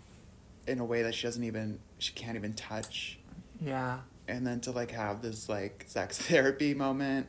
[0.67, 3.17] in a way that she doesn't even she can't even touch
[3.59, 7.27] yeah and then to like have this like sex therapy moment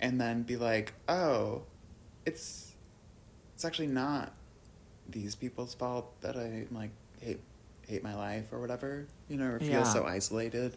[0.00, 1.62] and then be like, "Oh,
[2.26, 2.72] it's
[3.54, 4.32] it's actually not
[5.08, 6.90] these people's fault that I like
[7.20, 7.40] hate
[7.86, 9.82] hate my life or whatever, you know, or feel Yeah.
[9.84, 10.76] so isolated."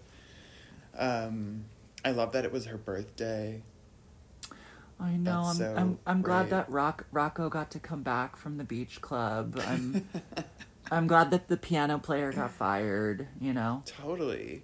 [0.97, 1.65] Um
[2.03, 3.61] I love that it was her birthday.
[4.99, 5.41] I know.
[5.41, 6.49] I'm, so I'm I'm glad great.
[6.51, 9.59] that Rock Rocco got to come back from the beach club.
[9.67, 10.07] I'm
[10.91, 13.27] I'm glad that the piano player got fired.
[13.41, 13.83] You know.
[13.85, 14.63] totally.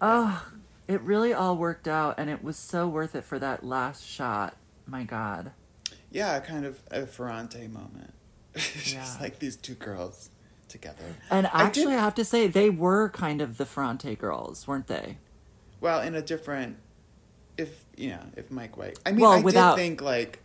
[0.00, 0.46] Oh,
[0.86, 4.56] it really all worked out, and it was so worth it for that last shot.
[4.86, 5.52] My God.
[6.10, 8.14] Yeah, kind of a Ferrante moment.
[8.56, 9.16] Just Yeah.
[9.20, 10.30] like these two girls
[10.68, 11.16] together.
[11.30, 14.66] And I actually, did- I have to say, they were kind of the Ferrante girls,
[14.68, 15.18] weren't they?
[15.80, 16.76] Well, in a different,
[17.56, 18.98] if you know, if Mike White.
[19.06, 20.40] I mean, Well, I without- did think like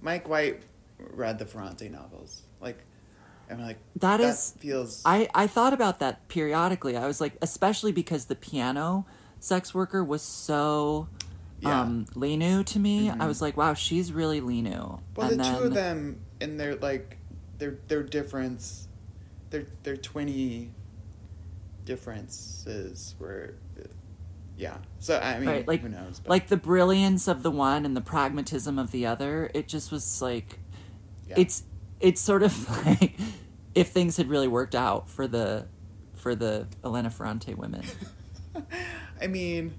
[0.00, 0.62] Mike White
[0.98, 2.42] read the Ferrante novels.
[2.60, 2.78] Like,
[3.50, 5.02] I'm like That that is- feels.
[5.04, 6.96] I, I thought about that periodically.
[6.96, 9.06] I was like, especially because the piano
[9.40, 11.08] sex worker was so
[11.60, 11.80] Yeah.
[11.82, 13.08] um, Lenù to me.
[13.08, 13.20] Mhm.
[13.20, 15.00] I was like, wow, she's really Lenù.
[15.16, 17.18] well, and the then, two of them and their like
[17.58, 18.88] their their difference,
[19.50, 20.70] their their twinny
[21.84, 23.54] differences where
[24.56, 24.78] yeah.
[25.00, 26.20] So I mean, Right, like- who knows?
[26.20, 29.92] But, like the brilliance of the one and the pragmatism of the other it just
[29.92, 30.58] was like
[31.28, 31.34] yeah.
[31.38, 31.64] it's
[32.00, 33.14] it's sort of like
[33.74, 35.66] if things had really worked out for the
[36.14, 37.82] for the Elena Ferrante women
[39.20, 39.74] I mean,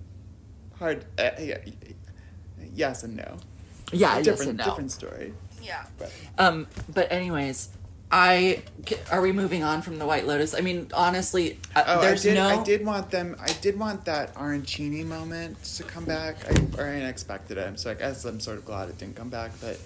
[0.77, 1.05] hard.
[1.17, 1.57] Uh, yeah,
[2.73, 3.37] yes and no.
[3.91, 4.63] yeah yes different and no.
[4.65, 5.33] different story.
[5.61, 7.69] yeah But um but anyways
[8.09, 8.63] I
[9.11, 12.29] are we moving on from the White Lotus I mean honestly uh, Oh, there's I
[12.29, 12.35] did.
[12.35, 13.35] no I did want them.
[13.39, 16.37] I did want that Arancini moment to come back.
[16.49, 17.79] I, or I expected it.
[17.79, 19.51] So I guess I'm sort of glad it didn't come back.
[19.59, 19.77] But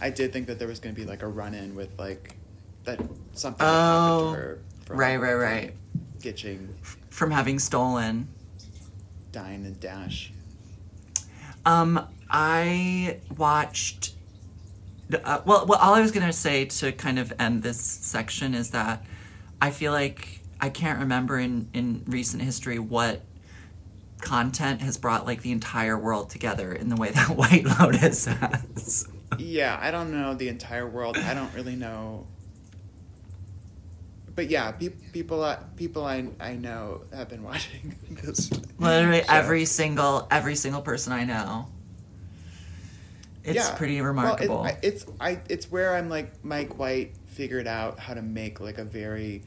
[0.00, 2.36] I did think that there was going to be like a run in with like
[2.84, 3.00] that
[3.32, 4.58] something Oh, to her.
[4.84, 5.74] from, right, right, right.
[6.20, 6.68] Gitching,
[7.10, 8.28] from having stolen
[9.32, 10.32] dine and dash.
[11.64, 14.12] Um, I watched.
[15.12, 18.70] Uh, well, well, all I was gonna say to kind of end this section is
[18.70, 19.04] that
[19.60, 23.22] I feel like I can't remember in in recent history what
[24.20, 29.08] content has brought like the entire world together in the way that White Lotus has.
[29.38, 31.16] Yeah, I don't know the entire world.
[31.18, 32.26] I don't really know.
[34.34, 38.50] But yeah, pe- people I, people I I know have been watching this.
[38.78, 39.26] Literally show.
[39.32, 41.68] every single every single person I know.
[43.46, 43.74] It's Yeah.
[43.76, 44.62] pretty Well, it- remarkable.
[44.62, 48.78] I- it's I it's where I'm like Mike White figured out how to make like
[48.78, 49.42] a very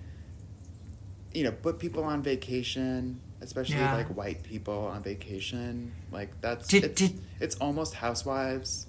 [1.32, 3.94] you know, put people on vacation, especially Yeah.
[3.94, 5.92] like white people on vacation.
[6.12, 8.88] Like that's Did- it's, did- it's almost housewives.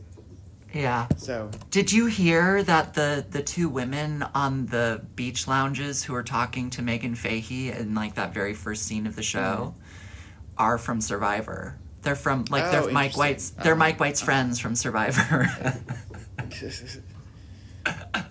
[0.72, 1.06] yeah.
[1.18, 6.22] So Did you hear that the the two women on the beach lounges who are
[6.22, 10.62] talking to Meghann Fahy in like that very first scene of the show Mm-hmm.
[10.62, 11.76] are from Survivor?
[12.02, 13.16] They're from like Oh, they're Mike.
[13.16, 13.78] White's they're Uh-huh.
[13.78, 15.46] Mike White's friends from Survivor.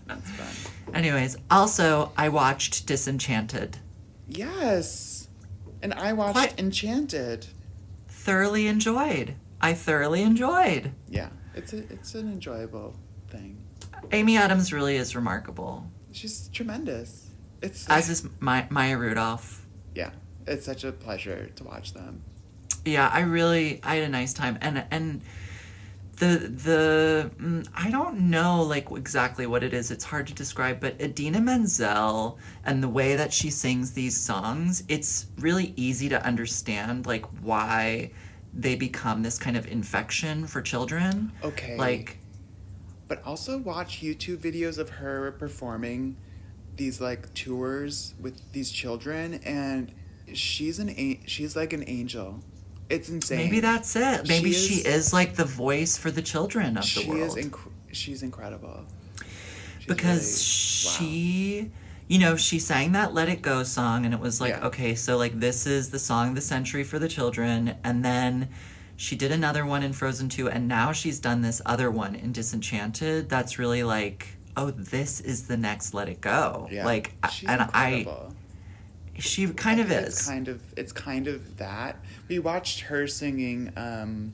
[0.08, 0.94] That's fun.
[0.96, 3.78] Anyways, also I watched Disenchanted.
[4.28, 5.28] Yes.
[5.82, 7.48] And I watched Quite- Enchanted.
[8.08, 9.36] Thoroughly enjoyed.
[9.62, 10.92] I thoroughly enjoyed.
[11.08, 11.30] Yeah.
[11.56, 12.96] It's a it's an enjoyable
[13.30, 13.58] thing.
[14.12, 15.86] Amy Adams really is remarkable.
[16.12, 17.28] She's tremendous.
[17.62, 19.66] It's As is My, Maya Rudolph.
[19.94, 20.12] yeah.
[20.48, 22.24] It's such a pleasure to watch them.
[22.92, 25.22] Yeah, I really I had a nice time and and
[26.20, 29.90] the the mm, I don't know like exactly what it is.
[29.90, 34.84] It's hard to describe, but Idina Menzel and the way that she sings these songs,
[34.88, 38.12] it's really easy to understand like why
[38.54, 41.32] they become this kind of infection for children.
[41.44, 41.78] Okay.
[41.78, 42.20] Like
[43.08, 46.18] But also watch YouTube videos of her performing
[46.76, 49.92] these like tours with these children and
[50.34, 52.44] she's an she's like an angel.
[52.90, 53.38] It's insane.
[53.38, 54.28] maybe that's it.
[54.28, 57.38] Maybe She she is- is, like the voice for the children of the she world.
[57.38, 58.86] is inc- she's incredible.
[59.80, 61.00] She's because really- wow.
[61.00, 61.72] she
[62.08, 64.66] you know she sang that let it go song and it was like Yeah.
[64.68, 68.50] okay so like this is the song of the century for the children and then
[68.96, 72.32] she did another one in frozen 2 and now she's done this other one in
[72.32, 74.28] disenchanted that's really like
[74.58, 76.84] oh this is the next let it go Yeah.
[76.84, 78.29] like she's and incredible.
[78.29, 78.29] i
[79.20, 81.98] she kind of It's is kind of it's kind of that.
[82.28, 84.34] We watched her singing um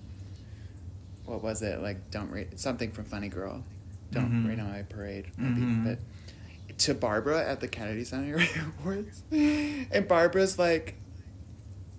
[1.25, 1.81] what was it?
[1.81, 3.63] Like don't rate something from Funny Girl.
[4.11, 4.47] Don't Mhm.
[4.47, 5.61] rain on my parade maybe.
[5.61, 5.83] Mhm.
[5.85, 8.37] But to Barbra at the Kennedy Center
[8.81, 9.23] Awards.
[9.31, 10.95] And Barbra's like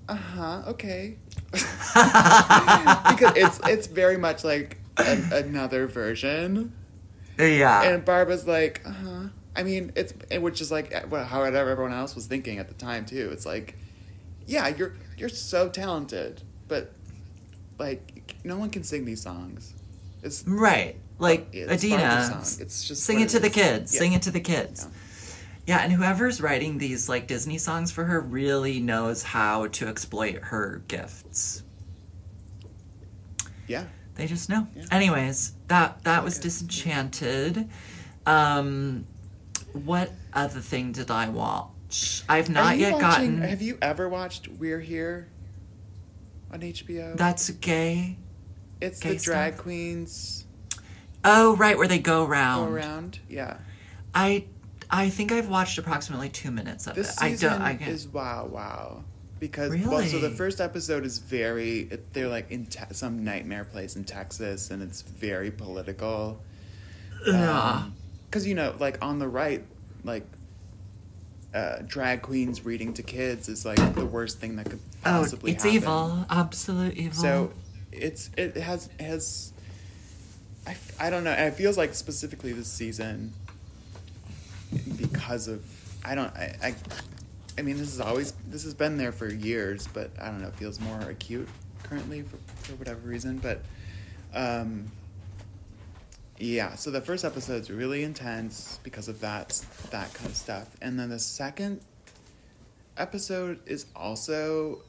[0.08, 1.16] uh-huh, okay.
[1.52, 6.72] because it's it's very much like an, another version.
[7.38, 9.20] yeah And Barbra's like, uh huh.
[9.56, 13.06] I mean, it's it- which is like how everyone else was thinking at the time
[13.06, 13.30] too.
[13.32, 13.76] It's like,
[14.46, 16.92] yeah, you're you're so talented, but
[17.78, 19.72] like no one can sing these songs.
[20.22, 24.00] It's right like it's idina It's just sing it to the kids Yeah.
[24.00, 24.90] sing it to the kids Yeah.
[25.68, 30.36] Yeah, and whoever's writing these like Disney songs for her really knows how to exploit
[30.44, 31.62] her gifts.
[33.66, 33.84] Yeah.
[34.14, 34.66] They just know.
[34.74, 34.84] Yeah.
[34.90, 36.42] Anyways, that that was Okay.
[36.44, 37.68] Disenchanted.
[38.26, 39.06] Um
[39.84, 42.22] what other thing did I watch?
[42.28, 45.28] I've not yet watching- gotten Have you ever watched We're Here
[46.52, 47.16] on HBO?
[47.16, 48.16] That's gay.
[48.80, 49.62] it's gay the drag stuff?
[49.62, 50.42] queens
[51.24, 52.72] Oh, right, where they go go round.
[52.74, 53.18] around.
[53.28, 53.56] Yeah.
[54.14, 54.44] I
[54.88, 57.22] I think I've watched approximately two minutes of This it.
[57.22, 57.90] I season don't I can't.
[57.90, 59.02] is wow, wow.
[59.40, 63.96] Because well, so the first episode is very they're like in te- some nightmare place
[63.96, 66.40] in Texas, and it's very political.
[67.26, 67.86] Yeah.
[68.28, 69.64] Because you know, like on the right,
[70.04, 70.24] like
[71.54, 75.52] uh, drag queens reading to kids is like the worst thing that could possibly.
[75.52, 75.76] Oh, it's happen.
[75.76, 76.26] evil.
[76.28, 77.18] Absolute evil.
[77.18, 77.52] So
[77.92, 79.52] it's it has has
[80.66, 81.32] I, I don't know.
[81.32, 83.32] It feels like specifically this season
[84.96, 85.64] because of
[86.04, 86.74] I don't I, I
[87.58, 90.48] I mean this is always this has been there for years, but I don't know.
[90.48, 91.48] It feels more acute
[91.84, 93.62] currently for for whatever reason, but
[94.34, 94.90] um.
[96.38, 99.60] Yeah, so the first episode's really intense because of that
[99.90, 101.80] that kind of stuff, and then the second
[102.96, 104.82] episode is also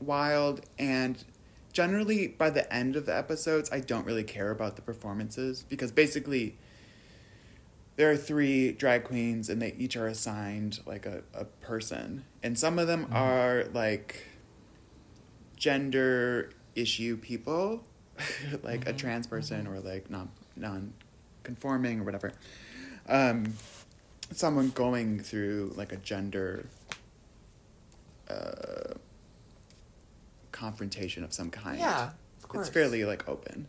[0.00, 0.62] wild.
[0.78, 1.22] And
[1.72, 5.90] generally by the end of the episodes i don't really care about the performances because
[5.90, 6.54] basically
[7.96, 12.24] there are three drag queens and they each are assigned like a, a person.
[12.42, 13.14] And some of them mm-hmm.
[13.14, 14.26] are like
[15.56, 17.84] gender issue people
[18.62, 18.96] like a mm-hmm.
[18.96, 19.36] trans mm-hmm.
[19.36, 20.92] person or like non non
[21.42, 22.32] conforming or whatever
[23.08, 23.52] um
[24.30, 26.66] someone going through like a gender
[28.28, 28.94] uh,
[30.50, 31.78] confrontation of some kind.
[31.78, 32.10] Yeah,
[32.42, 32.66] of course.
[32.66, 33.66] It's fairly like open.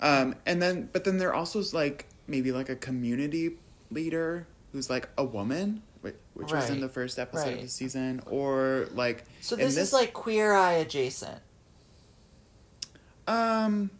[0.00, 3.56] Um, and then, but then there also is like maybe like a community
[3.90, 8.22] leader who's like a woman, which, which was in the first episode of the season,
[8.26, 11.40] or like So in this, is like queer eye adjacent.
[13.26, 13.90] Um.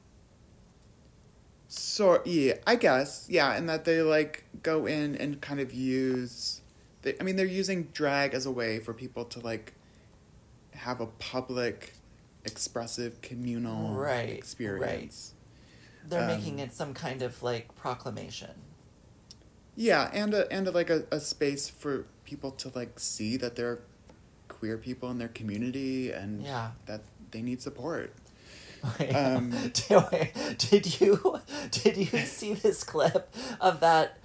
[1.75, 6.61] So yeah, I guess yeah, and that they like go in and kind of use.
[7.01, 9.73] They, I mean, they're using drag as a way for people to like
[10.73, 11.95] have a public,
[12.45, 15.33] expressive, communal Right, experience.
[16.09, 18.51] They're Um, making it some kind of like proclamation.
[19.75, 23.57] Yeah, and a, and a, like a, a space for people to like see that
[23.57, 23.81] there are
[24.49, 26.73] queer people in their community and Yeah.
[26.87, 27.01] that
[27.31, 28.13] they need support.
[29.15, 29.51] Um,
[30.59, 34.19] did you did you see this clip of that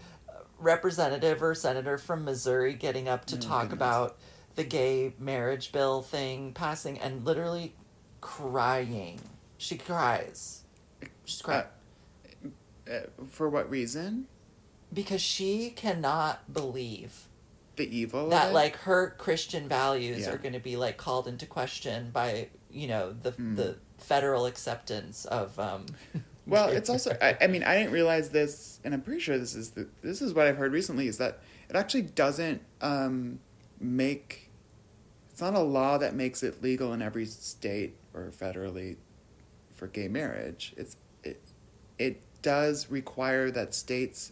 [0.59, 3.75] representative or senator from Missouri getting up to Oh, talk goodness.
[3.77, 4.17] about
[4.55, 7.75] the gay marriage bill thing passing and literally
[8.21, 9.19] crying
[9.57, 10.63] She cries.
[11.25, 11.65] She's crying.
[12.89, 12.99] Uh,
[13.29, 14.27] for what reason?
[14.93, 17.27] because she cannot believe
[17.75, 18.29] The evil.
[18.29, 20.31] that like her Christian values Yeah.
[20.33, 23.55] are going to be like called into question by you know the Hmm.
[23.55, 25.85] the federal acceptance of um
[26.47, 27.15] Well, it's also.
[27.21, 29.87] I, I mean, I didn't realize this, and I'm pretty sure this is the.
[30.01, 31.39] This is what I've heard recently is that
[31.69, 33.39] it actually doesn't um,
[33.79, 34.49] make.
[35.31, 38.95] It's not a law that makes it legal in every state or federally,
[39.75, 40.73] for gay marriage.
[40.77, 41.41] It's it,
[41.99, 44.31] it does require that states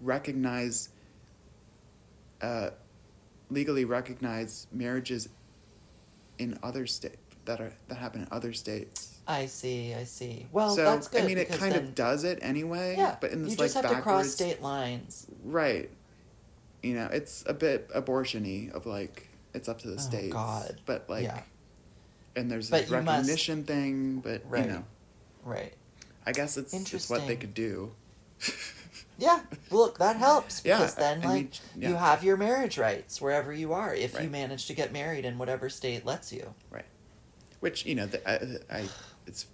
[0.00, 0.88] recognize.
[2.40, 2.70] Uh,
[3.50, 5.28] legally recognize marriages
[6.38, 9.18] in other state that are that happen in other states.
[9.26, 12.24] I see I see well so that's good I mean, it kind then- of does
[12.24, 12.96] it anyway.
[12.98, 15.90] yeah but in this you like just have to cross state lines right?
[16.82, 20.32] You know, it's a bit abortiony of like it's up to the Oh, states.
[20.32, 20.80] God.
[20.86, 21.42] But like, Yeah.
[22.36, 24.20] and there's But this you must- recognition thing.
[24.20, 24.64] But Right.
[24.64, 24.84] you know,
[25.44, 25.74] right
[26.26, 27.92] I guess it's, it's what they could do.
[29.18, 31.34] yeah look that helps Yeah, because then I like
[31.76, 35.24] mean, you have your marriage rights wherever you are if you manage to get married
[35.24, 36.86] in whatever state lets you Right.
[37.60, 38.88] Which you know, the, I, I
[39.26, 39.46] it's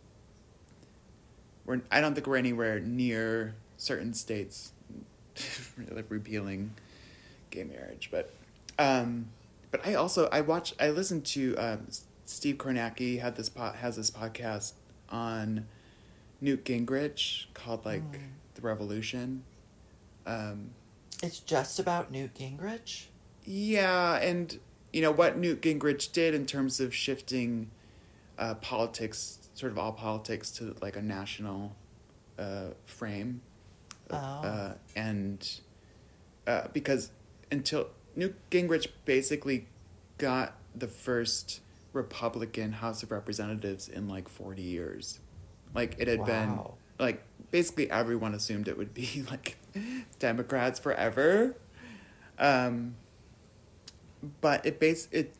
[1.64, 4.72] we're I don't think we're anywhere near certain states
[5.90, 6.72] like repealing
[7.50, 8.30] gay marriage, but
[8.78, 9.26] um,
[9.70, 11.86] but I also I watch I listened to um,
[12.24, 14.72] Steve Kornacki had this pot has this podcast
[15.10, 15.66] on
[16.40, 18.20] Newt Gingrich called like Mm.
[18.54, 19.42] the Revolution.
[20.26, 20.70] Um,
[21.22, 23.06] it's just about Newt Gingrich
[23.48, 24.58] yeah, and
[24.92, 27.70] you know what Newt Gingrich did in terms of shifting
[28.38, 31.74] uh, politics, sort of all politics, to like a national
[32.38, 33.40] uh, frame,
[34.10, 34.16] Oh.
[34.16, 35.60] uh, and
[36.46, 37.10] uh, because
[37.50, 39.66] until Newt Gingrich basically
[40.18, 41.60] got the first
[41.92, 45.18] Republican House of Representatives in like forty years,
[45.74, 46.60] like it had been
[47.00, 49.56] like basically everyone assumed it would be like
[50.18, 51.56] Democrats forever.
[52.38, 52.94] Um,
[54.40, 55.34] but it base it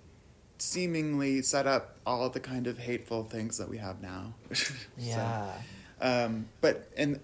[0.59, 4.35] seemingly set up all the kind of hateful things that we have now.
[4.55, 5.53] So, yeah
[6.01, 7.21] um, but and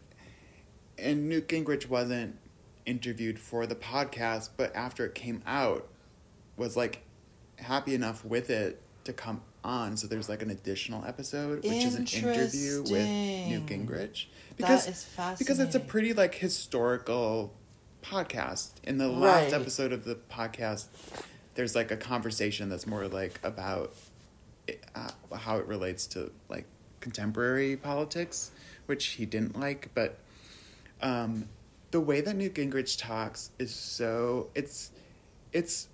[0.99, 2.37] and Newt Gingrich wasn't
[2.87, 5.89] interviewed for the podcast, but after it came out,
[6.57, 7.03] was like
[7.57, 9.97] happy enough with it to come on.
[9.97, 13.66] So there's like an additional episode, which is an interview with Newt.
[13.66, 14.26] Gingrich
[14.57, 15.07] because is
[15.39, 17.53] because it's a pretty like historical
[18.03, 18.70] podcast.
[18.85, 19.18] In the Right.
[19.18, 20.87] last episode of the podcast,
[21.55, 23.94] there's like a conversation that's more like about
[24.66, 26.66] it, uh, how it relates to like
[27.00, 28.50] contemporary politics,
[28.86, 29.90] which he didn't like.
[29.94, 30.18] But
[31.03, 31.48] um,
[31.90, 34.90] the way that Newt Gingrich talks is so it's
[35.53, 35.88] it's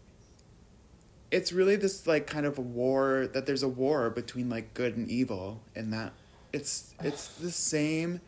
[1.31, 4.97] it's really this like kind of a war that there's a war between like good
[4.97, 6.13] and evil and that
[6.53, 8.21] it's it's the same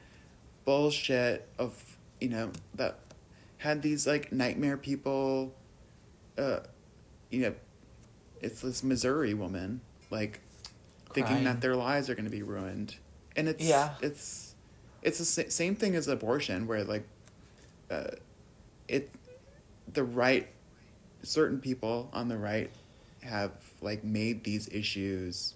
[0.64, 2.98] bullshit of you know that
[3.58, 5.54] had these like nightmare people
[6.36, 6.60] uh
[7.30, 7.54] you know
[8.40, 10.40] it's this missouri woman like
[11.12, 12.96] thinking that their lives are going to be ruined.
[13.36, 13.94] And it's Yeah.
[14.00, 14.54] it's
[15.02, 17.06] it's the same thing as abortion where like
[17.90, 18.08] uh
[18.88, 19.10] it
[19.92, 20.48] the right
[21.22, 22.70] certain people on the right
[23.22, 23.50] have
[23.82, 25.54] like made these issues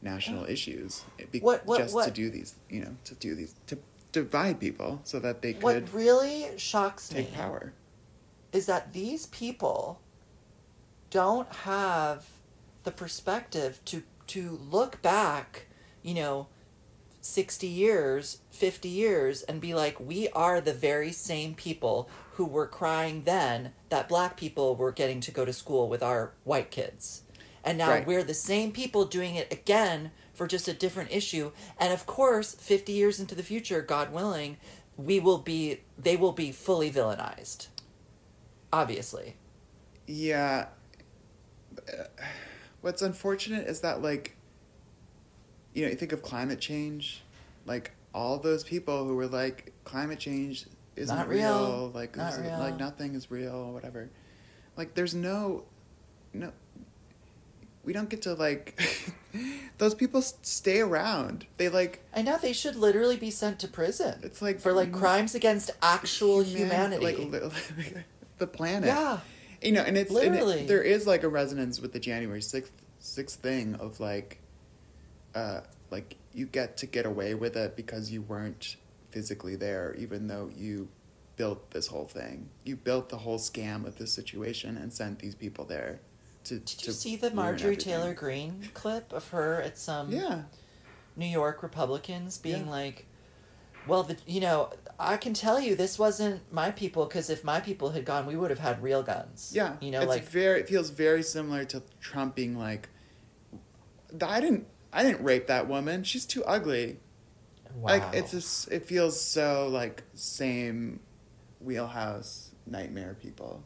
[0.00, 1.02] national issues
[1.32, 3.78] be- What- what- just to do these you know to do these to
[4.12, 7.72] divide people so that they could what really shocks take me power.
[8.52, 10.00] is that these people
[11.10, 12.26] don't have
[12.84, 15.66] the perspective to to look back,
[16.02, 16.48] you know,
[17.22, 22.66] 60 years, 50 years and be like we are the very same people who were
[22.66, 27.22] crying then that black people were getting to go to school with our white kids.
[27.64, 28.06] And now Right.
[28.06, 31.52] we're the same people doing it again for just a different issue.
[31.78, 34.58] And of course, 50 years into the future, God willing,
[34.96, 37.68] we will be they will be fully villainized
[38.72, 39.36] obviously.
[40.06, 40.66] Yeah.
[42.80, 44.36] What's unfortunate is that, like,
[45.74, 47.22] you know, you think of climate change,
[47.66, 50.66] like, all those people who were like, climate change
[50.96, 51.90] isn't Not real, real.
[51.94, 52.58] like, Not real.
[52.58, 54.08] like, nothing is real, whatever.
[54.76, 55.64] Like, there's no,
[56.32, 56.52] no,
[57.84, 58.80] we don't get to, like,
[59.78, 61.46] those people stay around.
[61.56, 64.20] They, like, I know they should literally be sent to prison.
[64.22, 67.04] It's like- for like crimes against actual human- humanity.
[67.04, 68.02] like, li-
[68.38, 68.86] the planet.
[68.88, 69.18] yeah,
[69.62, 72.72] you know, and it's and it- there is like a resonance with the January sixth
[73.00, 74.40] sixth thing of like,
[75.34, 78.76] uh, like you get to get away with it because you weren't
[79.10, 80.88] physically there, even though you
[81.36, 82.48] built this whole thing.
[82.64, 86.00] You built the whole scam of this situation and sent these people there.
[86.44, 87.76] To did to you see the Marjorie.
[87.76, 90.42] Taylor Greene clip of her at some Yeah,
[91.16, 92.70] New York Republicans being Yeah.
[92.70, 93.06] like,
[93.88, 97.60] well, the, you know, I can tell you this wasn't my people because if my
[97.60, 99.52] people had gone, we would have had real guns.
[99.54, 100.60] Yeah, You know, it's like, very.
[100.60, 102.88] It feels very similar to Trump being like,
[104.20, 104.66] I didn't.
[104.92, 106.02] I didn't rape that woman.
[106.04, 106.98] She's too ugly.
[107.74, 107.92] wow.
[107.92, 108.70] Like it's just.
[108.70, 111.00] It feels so like same,
[111.60, 113.64] wheelhouse nightmare people.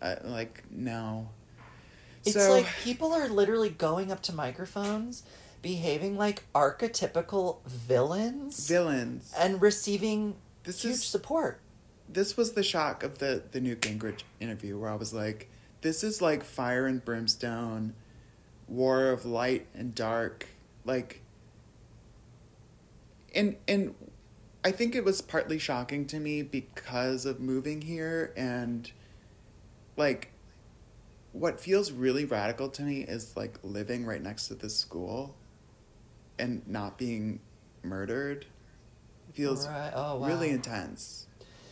[0.00, 1.30] Uh, like no.
[2.24, 5.22] It's so like people are literally going up to microphones,
[5.62, 9.32] behaving like archetypical villains, villains.
[9.36, 11.60] and receiving This huge is- support.
[12.08, 15.48] this was the shock of the the Newt Gingrich interview where I was like,
[15.82, 17.94] this is like fire and brimstone,
[18.68, 20.46] war of light and dark,
[20.84, 21.22] like.
[23.34, 23.94] And and,
[24.64, 28.90] I think it was partly shocking to me because of moving here and,
[29.96, 30.32] like.
[31.32, 35.36] What feels really radical to me is like living right next to this school,
[36.38, 37.40] and not being
[37.82, 38.46] murdered.
[39.32, 39.92] Feels Right.
[39.94, 40.26] Oh wow.
[40.26, 41.26] really intense.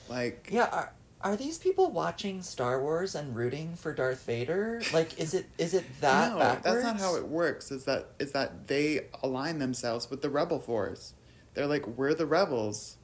[0.08, 0.68] Like Yeah.
[0.70, 0.92] Are,
[1.22, 4.80] are these people watching Star Wars and rooting for Darth Vader?
[4.92, 6.64] Like, is it is it that no, backwards?
[6.64, 7.72] that's not how it works.
[7.72, 11.14] Is that is that they align themselves with the rebel force?
[11.54, 12.96] They're like we're the rebels.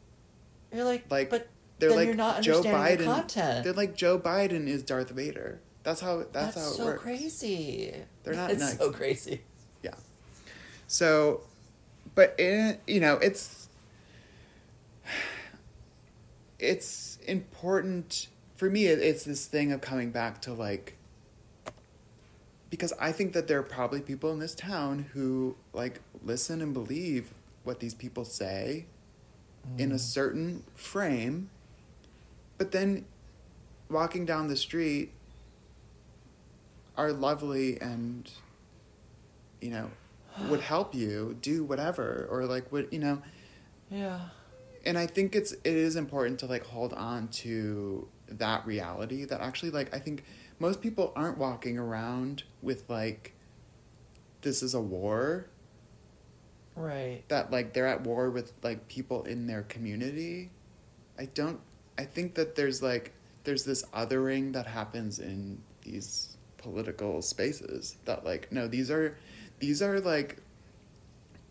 [0.72, 1.48] You're like, Like but
[1.78, 2.98] they're like you're not Joe Biden.
[2.98, 3.64] the content.
[3.64, 5.60] They're like Joe Biden is Darth Vader.
[5.82, 6.78] That's how that's, That's, how it works.
[6.78, 7.94] That's so crazy.
[8.22, 8.78] They're not It's nice.
[8.78, 9.40] so crazy.
[9.82, 9.94] Yeah.
[10.86, 11.40] So,
[12.14, 13.68] but in, you know, it's
[16.58, 18.86] it's important for me.
[18.86, 20.96] it- It's this thing of coming back to like
[22.70, 26.72] because I think that there are probably people in this town who like listen and
[26.72, 27.34] believe
[27.64, 28.86] what these people say
[29.76, 30.00] in a mm.
[30.00, 31.50] certain frame,
[32.56, 33.04] but then
[33.90, 35.12] walking down the street
[36.96, 38.30] are lovely and
[39.60, 39.90] you know
[40.48, 43.20] would help you do whatever or like would you know
[43.90, 44.20] Yeah.
[44.86, 49.40] and i think it's it is important to like hold on to that reality that
[49.40, 50.24] actually like i think
[50.58, 53.34] most people aren't walking around with like
[54.42, 55.46] this is a war
[56.74, 57.22] Right.
[57.28, 60.50] that like they're at war with like people in their community
[61.18, 61.60] i don't
[61.98, 63.12] i think that there's like
[63.44, 69.18] there's this othering that happens in these political spaces that like no these are
[69.62, 70.38] these are like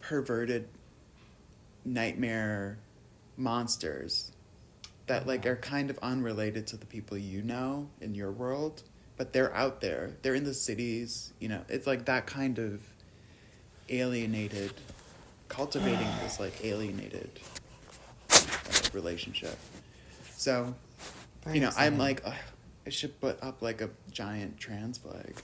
[0.01, 0.68] perverted
[1.86, 2.78] nightmare
[3.38, 4.34] monsters
[5.07, 8.84] that like are kind of unrelated to the people you know in your world
[9.16, 10.16] but they're out there.
[10.24, 11.62] They're in the cities you know.
[11.70, 12.82] It's like that kind of
[13.88, 14.74] alienated
[15.47, 17.30] cultivating this like alienated
[18.32, 18.41] uh,
[18.93, 19.57] relationship.
[20.36, 20.76] So
[21.51, 25.36] you know i'm like i should put up like a giant trans flag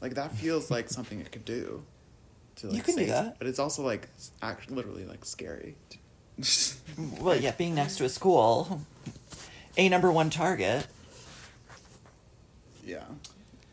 [0.00, 1.82] like that feels like something it could do
[2.56, 3.38] to like You can do that.
[3.38, 4.08] but it's also like
[4.42, 5.74] actually literally like scary
[7.20, 8.80] Well, yeah, being next to a school,
[9.76, 10.86] a number one target.
[12.84, 13.04] yeah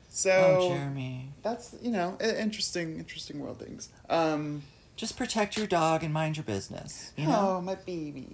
[0.10, 1.30] so oh, Jeremy.
[1.44, 4.62] that's you know interesting interesting world things um
[4.96, 7.12] Just protect your dog and mind your business.
[7.18, 7.56] You know?
[7.58, 8.28] oh my baby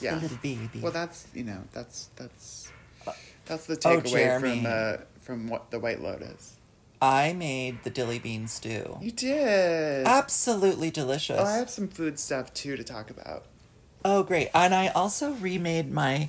[0.00, 0.80] yeah The little baby.
[0.80, 2.68] well that's you know that's that's
[3.46, 4.62] that's the Oh, takeaway Jeremy.
[4.62, 6.56] from uh from what the white lotus
[7.04, 8.98] I made the dilly bean stew.
[9.00, 11.38] you did Absolutely delicious.
[11.38, 13.44] oh i have some food stuff too to talk about
[14.06, 14.50] Oh, great!
[14.54, 16.28] And I also remade my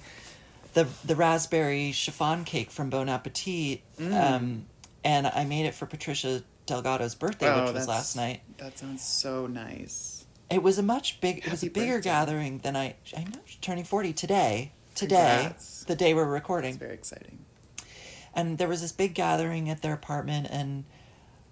[0.73, 4.13] the the raspberry chiffon cake from Bon Appetit, Mm.
[4.13, 4.65] um,
[5.03, 8.39] and I made it for Patricia Delgado's birthday, Oh, which was last night.
[8.59, 11.39] that sounds so nice It was a much big.
[11.45, 12.09] It was a bigger birthday.
[12.09, 12.95] gathering than I.
[13.17, 14.71] I know she's turning forty today.
[14.95, 15.83] Today, Congrats.
[15.83, 17.39] the day we're it's recording, very exciting
[18.35, 20.85] and there was this big gathering at their apartment, and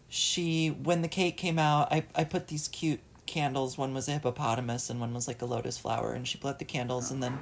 [0.10, 3.78] she when the cake came out, I I put these cute candles.
[3.78, 6.66] One was a hippopotamus, and one was like a lotus flower, and she lit the
[6.66, 7.40] candles, and then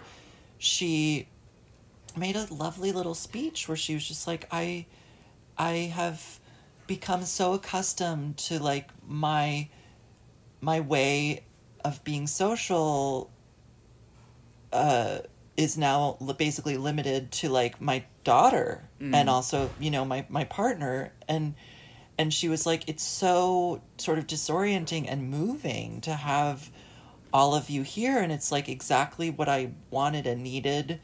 [0.58, 1.28] she
[2.16, 4.86] made a lovely little speech where she was just like i
[5.58, 6.40] i have
[6.88, 9.68] become so accustomed to like my
[10.60, 11.44] my way
[11.86, 13.30] of being social
[14.74, 15.20] uh
[15.58, 19.14] is now basically limited to like my daughter mm.
[19.14, 21.54] and also you know my my partner and
[22.18, 26.70] and she was like it's so sort of disorienting and moving to have
[27.34, 31.00] all of you here and it's like exactly what i wanted and needed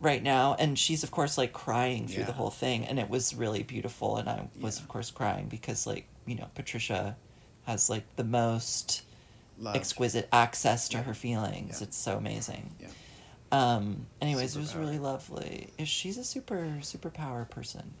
[0.00, 3.34] right now and she's of course like crying through the whole thing and it was
[3.34, 4.82] really beautiful and i was Yeah.
[4.82, 7.16] of course crying because like you know patricia
[7.66, 9.02] has like the most
[9.58, 9.76] Love.
[9.76, 11.02] exquisite access to Yeah.
[11.04, 11.86] her feelings Yeah.
[11.86, 12.88] it's so amazing Yeah.
[13.50, 17.94] Um anyways it was really lovely she's a super superpower person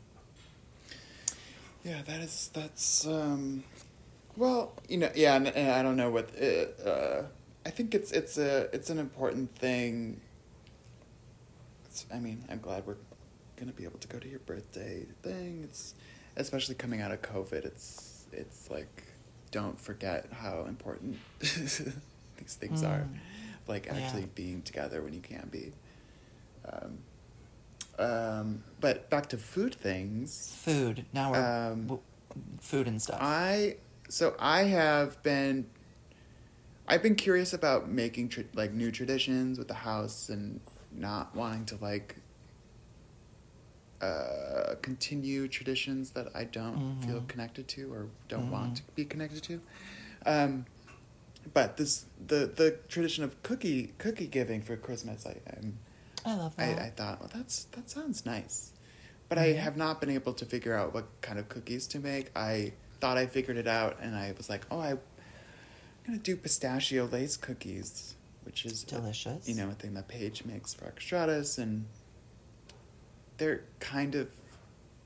[1.84, 3.64] Yeah, that is that's um
[4.36, 6.30] Well, you know, yeah, and, and I don't know what.
[6.40, 7.22] Uh, uh,
[7.66, 10.20] I think it's it's a it's an important thing.
[11.86, 12.96] It's, I mean, I'm glad we're
[13.56, 15.62] gonna be able to go to your birthday thing.
[15.64, 15.94] It's
[16.36, 17.64] especially coming out of COVID.
[17.64, 19.04] It's it's like
[19.50, 23.08] don't forget how important these things are,
[23.68, 23.96] Like Yeah.
[23.96, 25.72] actually being together when you can't be.
[26.64, 26.98] Um,
[27.98, 30.54] um, but back to food things.
[30.64, 31.04] Food.
[31.12, 32.02] Now we're Um, w-
[32.60, 33.18] food and stuff.
[33.20, 33.76] I
[34.08, 35.66] so I have been
[36.86, 40.60] I've been curious about making tra- like new traditions with the house and
[40.90, 42.16] not wanting to like
[44.00, 47.28] uh, continue traditions that I don't feel Mhm.
[47.28, 48.50] connected to or don't Mhm.
[48.50, 49.60] want to be connected to.
[50.24, 50.66] Um,
[51.54, 55.78] but this the the tradition of cookie cookie giving for Christmas I I'm,
[56.24, 56.78] I love that.
[56.78, 58.72] I thought, well, that's that sounds nice,
[59.28, 59.58] but I Mhm.
[59.58, 62.30] have not been able to figure out what kind of cookies to make.
[62.36, 64.98] I thought I figured it out, and I was like, oh, I, I'm
[66.04, 69.48] gonna do pistachio lace cookies, which is Delicious.
[69.48, 71.86] You know, a thing that Paige makes for Extratus, and
[73.38, 74.28] they're kind of.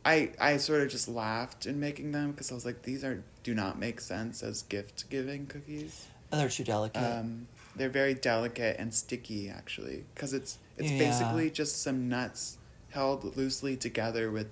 [0.05, 3.22] I, I sort of just laughed in making them because I was like, these are
[3.45, 6.07] do not make sense as gift giving cookies.
[6.32, 6.98] Oh, they're too delicate.
[7.02, 10.98] Um, they're very delicate and sticky, actually, because it's it's Yeah.
[10.98, 12.58] basically just some nuts
[12.90, 14.48] held loosely together with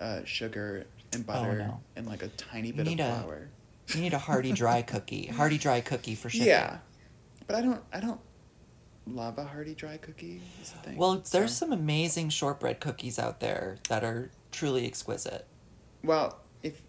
[0.00, 1.80] uh, sugar and butter Oh, no.
[1.96, 3.48] and like a tiny bit of a- flour.
[3.94, 5.26] you need a hearty dry cookie.
[5.26, 6.44] Hearty dry cookie for sure.
[6.46, 6.78] Yeah,
[7.46, 8.20] but I don't I don't
[9.06, 10.40] love a hearty dry cookie.
[10.62, 10.96] Is the thing.
[10.96, 15.46] Well, there's So- some amazing shortbread cookies out there that are truly exquisite.
[16.02, 16.80] well if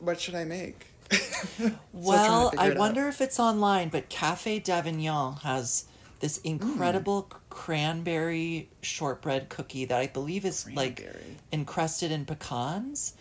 [0.00, 0.86] what should I make?
[1.10, 1.20] Still
[1.58, 2.78] trying to Well, I it out.
[2.78, 5.84] wonder if it's online, but Cafe d'Avignon has
[6.20, 6.48] this Hmm.
[6.48, 11.06] incredible cranberry shortbread cookie that I believe is like
[11.52, 13.14] encrusted in pecans.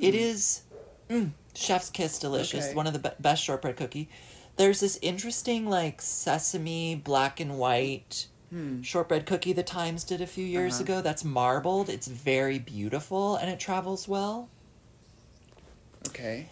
[0.00, 0.62] It is
[1.08, 2.66] mm, chef's kiss delicious.
[2.66, 2.74] Okay.
[2.74, 4.08] One of the be- best shortbread cookie.
[4.56, 8.82] There's this interesting like sesame black and white Hmm.
[8.82, 10.82] shortbread cookie the Times did a few years Uh-huh.
[10.82, 11.00] ago.
[11.02, 11.88] That's marbled.
[11.88, 14.48] It's very beautiful and it travels well.
[16.08, 16.48] Okay.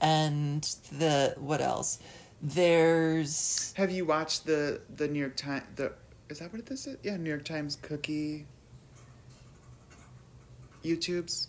[0.00, 1.98] And the what else?
[2.42, 5.64] There's Have you watched the the New York Times?
[5.76, 5.92] The
[6.28, 6.96] is that what this is?
[7.02, 8.46] Yeah, New York Times cookie.
[10.84, 11.48] YouTube's.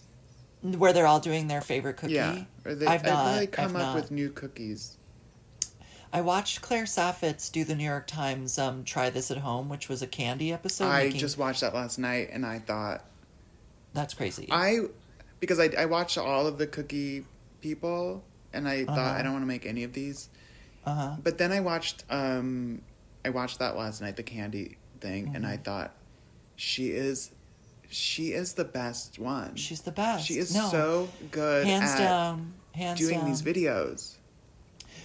[0.61, 2.13] where they're all doing their favorite cookie.
[2.13, 3.51] Yeah, or they, I've not.
[3.51, 3.95] Come I've up not.
[3.95, 4.97] with new cookies.
[6.13, 9.87] I watched Claire Saffitz do the New York Times um, "Try This at Home," which
[9.87, 10.85] was a candy episode.
[10.85, 13.05] I making- just watched that last night, and I thought
[13.93, 14.49] that's crazy.
[14.51, 14.81] I,
[15.39, 17.23] because I I watched all of the cookie
[17.61, 18.23] people,
[18.53, 19.19] and I thought Uh-huh.
[19.19, 20.29] I don't want to make any of these.
[20.85, 21.15] uh huh.
[21.23, 22.81] But then I watched um,
[23.25, 25.63] I watched that last night, the candy thing, and I Mm-hmm.
[25.63, 25.91] thought,
[26.55, 27.31] she is,
[27.89, 29.55] she is the best one.
[29.55, 30.25] She's the best.
[30.25, 32.53] She is No, so good hands at down.
[32.73, 33.25] Hands doing down.
[33.25, 34.15] these videos.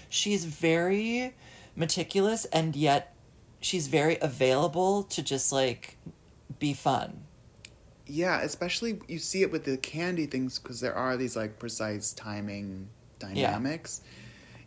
[0.09, 1.35] She's very
[1.75, 3.15] meticulous, and yet
[3.61, 5.97] she's very available to just like
[6.59, 7.25] be fun.
[8.07, 12.13] Yeah, especially you see it with the candy things because there are these like precise
[12.13, 12.89] timing
[13.19, 14.01] dynamics,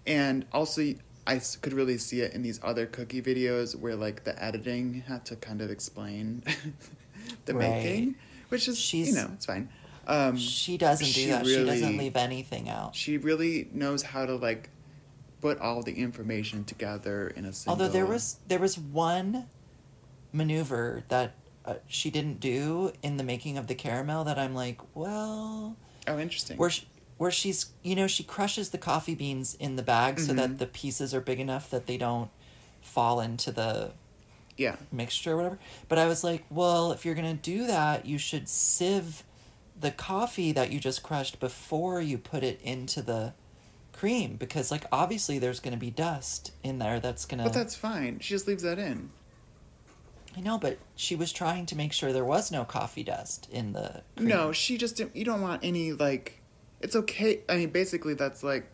[0.08, 0.93] and also
[1.28, 5.26] I could really see it in these other cookie videos where like the editing had
[5.26, 6.43] to kind of explain
[7.45, 7.70] the Right.
[7.70, 8.16] making,
[8.50, 9.70] which is She's- you know it's fine.
[10.08, 11.45] Um, She doesn't do she that.
[11.45, 12.95] she doesn't leave anything out.
[12.95, 14.72] she really knows how to like
[15.39, 17.80] put all the information together in a single.
[17.80, 19.46] Although there was there was one
[20.34, 21.34] maneuver that
[21.66, 25.76] uh, she didn't do in the making of the caramel that I'm like, well,
[26.08, 26.58] oh interesting.
[26.58, 26.88] where she,
[27.20, 30.37] where she's you know she crushes the coffee beans in the bag so Mhm.
[30.37, 32.32] that the pieces are big enough that they don't
[32.82, 33.91] fall into the
[34.58, 35.59] yeah, mixture or whatever.
[35.87, 39.24] But I was like, well, if you're gonna do that, you should sieve
[39.79, 43.33] the coffee that you just crushed before you put it into the
[43.93, 48.20] cream because like obviously there's gonna be dust in there that's gonna but that's fine.
[48.20, 49.09] She just leaves that in.
[50.37, 53.74] I know, but she was trying to make sure there was no coffee dust in
[53.74, 54.29] the cream.
[54.29, 55.16] No, she just didn't.
[55.16, 56.38] You don't want any like.
[56.82, 57.42] It's okay.
[57.50, 58.70] I mean, basically, that's like,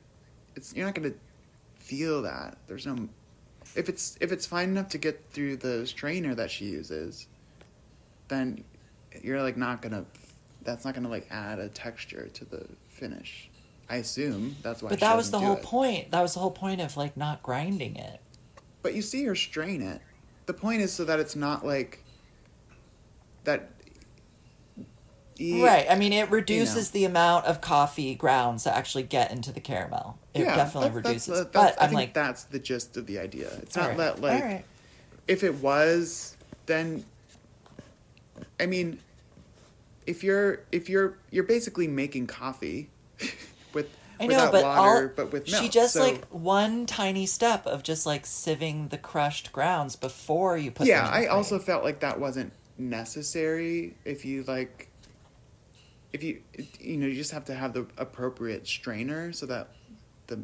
[0.55, 1.13] it's you're not gonna
[1.75, 2.57] feel that.
[2.67, 3.09] There's no.
[3.75, 7.27] If it's if it's fine enough to get through the strainer that she uses,
[8.27, 8.63] then
[9.21, 10.05] you're like not gonna.
[10.63, 13.49] That's not gonna like add a texture to the finish.
[13.89, 14.89] I assume that's why.
[14.89, 15.63] But that was the whole it.
[15.63, 16.11] point.
[16.11, 18.19] That was the whole point of like not grinding it.
[18.81, 20.01] But you see her strain it.
[20.45, 22.03] The point is so that it's not like
[23.43, 23.69] that.
[25.39, 25.85] Right.
[25.89, 26.99] I mean, it reduces know.
[26.99, 30.17] the amount of coffee grounds that actually get into the caramel.
[30.33, 31.27] It definitely that's- reduces.
[31.27, 33.49] That's, the- but I I'm think like, that's the gist of the idea.
[33.61, 34.65] It's not right, that like right.
[35.27, 36.37] if it was,
[36.67, 37.03] then
[38.59, 38.99] I mean,
[40.07, 42.89] if you're if you're you're basically making coffee
[43.73, 43.89] with
[44.19, 47.65] I know, without but water, all, but with she just So- like one tiny step
[47.67, 50.87] of just like sieving the crushed grounds before you put.
[50.87, 53.95] yeah, them in I also felt like that wasn't necessary.
[54.05, 54.89] If you like,
[56.15, 56.41] if you
[56.79, 59.67] you know, you just have to have the appropriate strainer so that
[60.27, 60.39] the,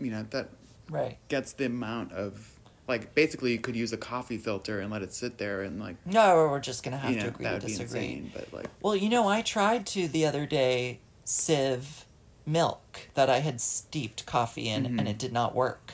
[0.00, 0.48] you know, that
[0.90, 1.18] right.
[1.28, 2.50] gets the amount of
[2.88, 5.96] like basically you could use a coffee filter and let it sit there and like
[6.06, 8.00] No, we're just gonna have you to agree to disagree.
[8.14, 8.30] insane.
[8.34, 12.06] But like Well, you know, I tried to the other day sieve
[12.46, 14.98] milk that I had steeped coffee in, Mhm.
[14.98, 15.92] and it did not work.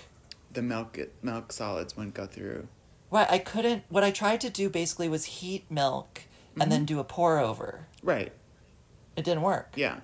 [0.53, 2.67] the milk it, milk solids wouldn't go through.
[3.09, 6.23] What I couldn't, what I tried to do basically was heat milk
[6.55, 6.71] and Mm-hmm.
[6.71, 7.87] then do a pour over.
[8.03, 8.33] Right.
[9.21, 9.75] It didn't work.
[9.77, 10.01] Yeah.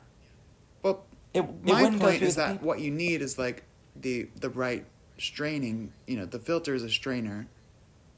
[0.82, 2.64] Well, It, it my point is that paper.
[2.66, 3.64] what you need is like
[3.97, 4.84] the the right
[5.16, 5.93] straining.
[6.06, 7.47] You know, the filter is a strainer.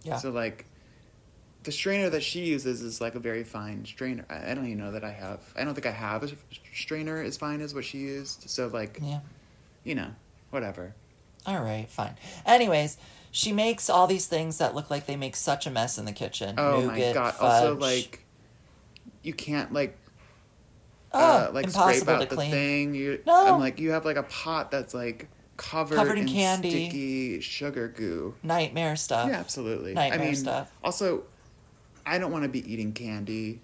[0.02, 0.16] Yeah.
[0.18, 0.66] So like,
[1.62, 4.24] the strainer that she uses is like a very fine strainer.
[4.28, 5.40] I, I don't even know that I have.
[5.56, 6.30] I don't think I have a
[6.74, 8.50] strainer as fine as what she used.
[8.50, 9.20] So like, yeah.
[9.84, 10.10] you know,
[10.50, 10.94] whatever.
[11.46, 12.16] All right, fine.
[12.44, 12.98] Anyways,
[13.30, 16.12] she makes all these things that look like they make such a mess in the
[16.12, 16.56] kitchen.
[16.58, 17.34] Oh my Nougat, god!
[17.40, 18.24] Also, like,
[19.22, 19.96] you can't like
[21.12, 22.50] uh, like impossible scrape out to the clean.
[22.50, 22.94] thing.
[22.94, 23.54] You, No.
[23.54, 26.70] I'm like, you have like a pot that's like covered, Covered in in candy.
[26.70, 28.34] sticky sugar goo.
[28.42, 29.28] Nightmare stuff.
[29.28, 29.94] Yeah, absolutely.
[29.94, 30.70] Nightmare I mean, stuff.
[30.84, 31.24] Also,
[32.06, 33.60] I don't want to be eating candy.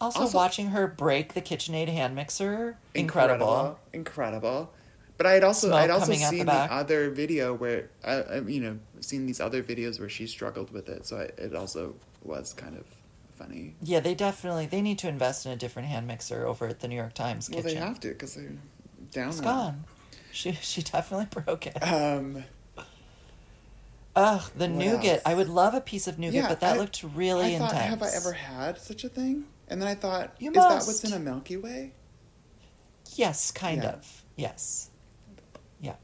[0.00, 3.46] Also, Also- watching her break the KitchenAid hand mixer, incredible.
[3.46, 3.78] incredible.
[3.92, 4.72] incredible.
[5.16, 8.38] But I'd also Smoke I'd also out the seen the, other video where I, I
[8.42, 11.96] you know seen these other videos where she struggled with it, so I, it also
[12.22, 12.84] was kind of
[13.38, 13.76] funny.
[13.82, 16.88] Yeah, they definitely they need to invest in a different hand mixer over at the
[16.88, 17.78] New York Times Well, kitchen.
[17.80, 18.52] they have to because they're
[19.12, 19.28] down.
[19.28, 19.84] It's on gone.
[20.32, 21.76] She she definitely broke it.
[21.82, 22.44] Um,
[24.16, 25.04] Ugh, the nougat.
[25.06, 25.22] else?
[25.26, 27.72] I would love a piece of nougat, Yeah, but that I- looked really I thought,
[27.72, 27.90] intense.
[27.90, 29.44] have I ever had such a thing?
[29.68, 31.92] And then I thought, You is that what's in a Milky Way?
[33.14, 33.90] Yes, kind Yeah.
[33.90, 34.24] of.
[34.36, 34.90] Yes.
[35.80, 35.94] Yeah.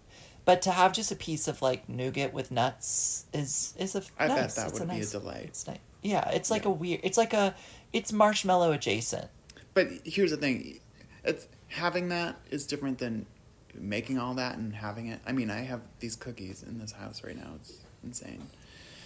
[0.45, 4.29] But to have just a piece of like nougat with nuts is is a I
[4.29, 5.45] bet that it's would be a delight.
[5.47, 5.79] It's nice.
[6.05, 6.69] Yeah, it's like Yeah.
[6.71, 7.01] a weird.
[7.03, 7.55] It's like a.
[7.93, 9.29] It's marshmallow adjacent.
[9.73, 10.79] But here's the thing,
[11.25, 13.27] it's having that is different than
[13.75, 15.19] making all that and having it.
[15.27, 17.55] I mean, I have these cookies in this house right now.
[17.57, 18.47] It's insane.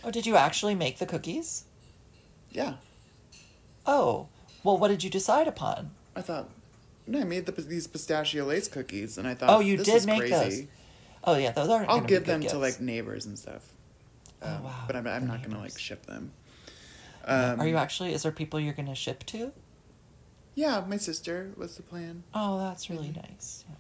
[0.04, 1.64] Oh, did you actually make the cookies?
[2.50, 2.74] Yeah,
[3.86, 4.28] Oh,
[4.64, 5.90] well, what did you decide upon?
[6.16, 6.48] I thought.
[7.06, 10.18] No, I made the, these pistachio lace cookies, and I thought, Oh, you did make
[10.20, 10.32] crazy.
[10.34, 10.62] those.
[11.24, 11.88] Oh yeah, those aren't.
[11.88, 12.52] I'll give them gifts.
[12.52, 13.66] to like neighbors and stuff.
[14.42, 16.32] Oh, Um, wow, But I'm, I'm the not gonna like ship them.
[17.24, 18.14] Um, Are you actually?
[18.14, 19.52] Is there people you're going to ship to?
[20.54, 22.22] Yeah, my sister was the plan.
[22.34, 23.64] Oh, that's really nice.
[23.68, 23.74] Yeah.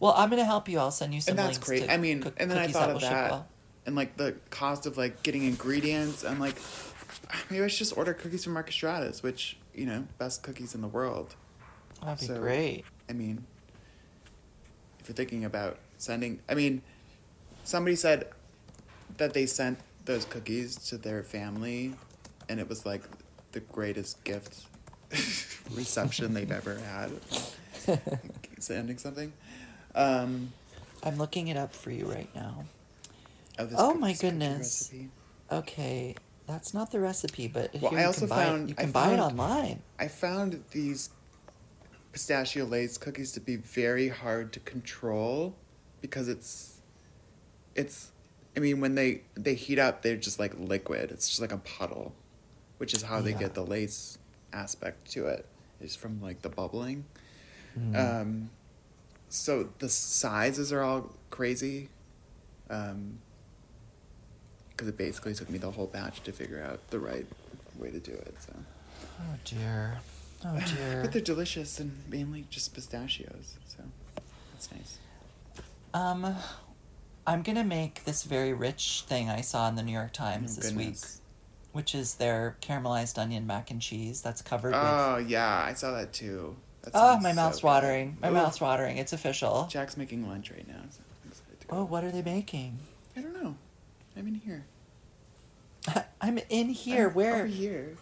[0.00, 0.78] Well, I'm going to help you.
[0.78, 1.90] I'll send you some and that's links great.
[1.90, 3.48] I mean, cook- and then I thought that of that, well.
[3.86, 6.24] and like the cost of like getting ingredients.
[6.24, 6.56] I'm like,
[7.50, 10.82] maybe I should just order cookies from Marcus Stratus, which you know, best cookies in
[10.82, 11.34] the world.
[12.02, 12.84] That'd be So- great.
[13.08, 13.44] I mean,
[15.00, 16.82] if you're thinking about sending, I mean,
[17.64, 18.28] somebody said
[19.16, 21.94] that they sent those cookies to their family,
[22.48, 23.02] and it was like
[23.52, 24.66] the greatest gift
[25.72, 27.10] reception they've ever had.
[28.58, 29.32] Sending something.
[29.94, 30.52] Um,
[31.02, 32.64] I'm looking it up for you right now.
[33.58, 34.88] Oh cook- my goodness.
[34.90, 35.10] recipe.
[35.52, 36.14] Okay,
[36.46, 38.68] that's not the recipe, but Well, I you also can buy found- it.
[38.70, 39.82] You I can buy it online.
[39.98, 41.10] I found these
[42.12, 45.54] pistachio lace cookies to be very hard to control
[46.00, 46.80] because it's
[47.74, 48.10] it's
[48.56, 51.10] I mean when they they heat up they're just like liquid.
[51.12, 52.14] It's just like a puddle,
[52.78, 53.38] which is how they Yeah.
[53.38, 54.18] get the lace
[54.52, 55.46] aspect to it.
[55.80, 57.04] Is from like the bubbling.
[57.78, 57.96] Mm.
[58.22, 58.50] Um
[59.28, 61.88] so the sizes are all crazy.
[62.70, 63.18] Um
[64.70, 67.26] because it basically took me the whole batch to figure out the right
[67.78, 68.34] way to do it.
[68.40, 68.52] So
[69.20, 69.98] Oh dear.
[70.44, 71.00] Oh dear.
[71.02, 73.82] but they're delicious and mainly just pistachios, so
[74.52, 74.98] that's nice.
[75.94, 76.34] Um,
[77.26, 80.60] I'm gonna make this very rich thing I saw in the New York Times Oh,
[80.62, 81.20] this week, goodness.
[81.74, 84.80] Which is their caramelized onion mac and cheese that's covered with.
[84.80, 86.54] Oh yeah, I saw that too.
[86.82, 88.16] That Oh, my mouth's watering.
[88.22, 88.32] My Ooh.
[88.32, 88.96] mouth's watering.
[88.96, 89.66] It's official.
[89.68, 91.76] Jack's making lunch right now, so I'm excited to go.
[91.76, 92.78] Oh, what are they making?
[93.16, 93.56] I don't know.
[94.16, 94.64] I'm in here.
[96.20, 97.08] I'm in here.
[97.08, 97.34] I'm Where?
[97.34, 97.96] Over here.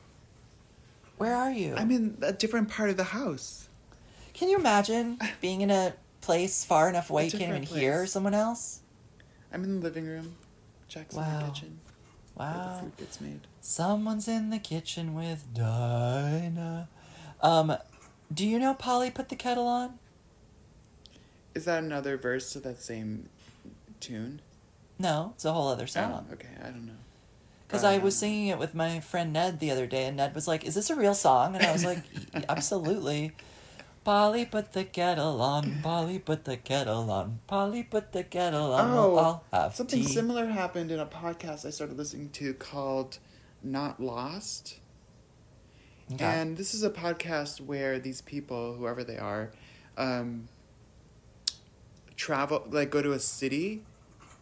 [1.16, 1.74] Where are you?
[1.74, 3.68] I'm in a different part of the house.
[4.34, 8.06] Can you imagine being in a place far enough away you can't even different hear
[8.06, 8.80] someone else?
[9.50, 10.34] I'm in the living room.
[10.88, 11.78] Jack's in the kitchen
[12.34, 12.80] where the Wow.
[12.80, 13.40] food gets made.
[13.60, 16.88] Someone's in the kitchen with Dinah.
[17.42, 17.76] Um,
[18.32, 19.98] do you know Polly put the kettle on?
[21.54, 23.28] Is that another verse to that same
[24.00, 24.40] tune?
[24.98, 26.26] No, it's a whole other song.
[26.30, 26.92] Oh, okay, I don't know.
[27.66, 30.46] Because I was singing it with my friend Ned the other day, and Ned was
[30.46, 32.02] like, "Is this a real song?" And I was like,
[32.48, 33.32] "Absolutely."
[34.04, 35.80] Polly put the kettle on.
[35.82, 37.38] Polly put the kettle on.
[37.46, 38.90] Polly put the kettle on.
[38.90, 40.08] Oh, we'll all have something tea.
[40.08, 43.18] similar happened in a podcast I started listening to called
[43.62, 44.80] Not Lost.
[46.12, 46.24] Okay.
[46.24, 49.52] And this is a podcast where these people, whoever they are,
[49.96, 50.48] um,
[52.16, 53.82] travel, like go to a city.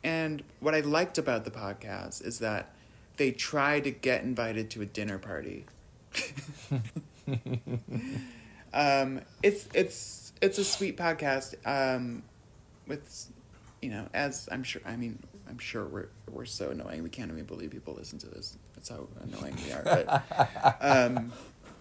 [0.02, 2.74] And what I liked about the podcast is that
[3.18, 5.66] they try to get invited to a dinner party.
[8.72, 11.54] um, it's it's it's a sweet podcast.
[11.64, 12.22] Um,
[12.86, 13.26] with,
[13.80, 14.82] you know, as I'm sure.
[14.84, 15.18] I mean,
[15.48, 17.02] I'm sure we're we're so annoying.
[17.02, 18.56] We can't even believe people listen to this.
[18.74, 19.82] That's how annoying we are.
[19.84, 21.32] But, um,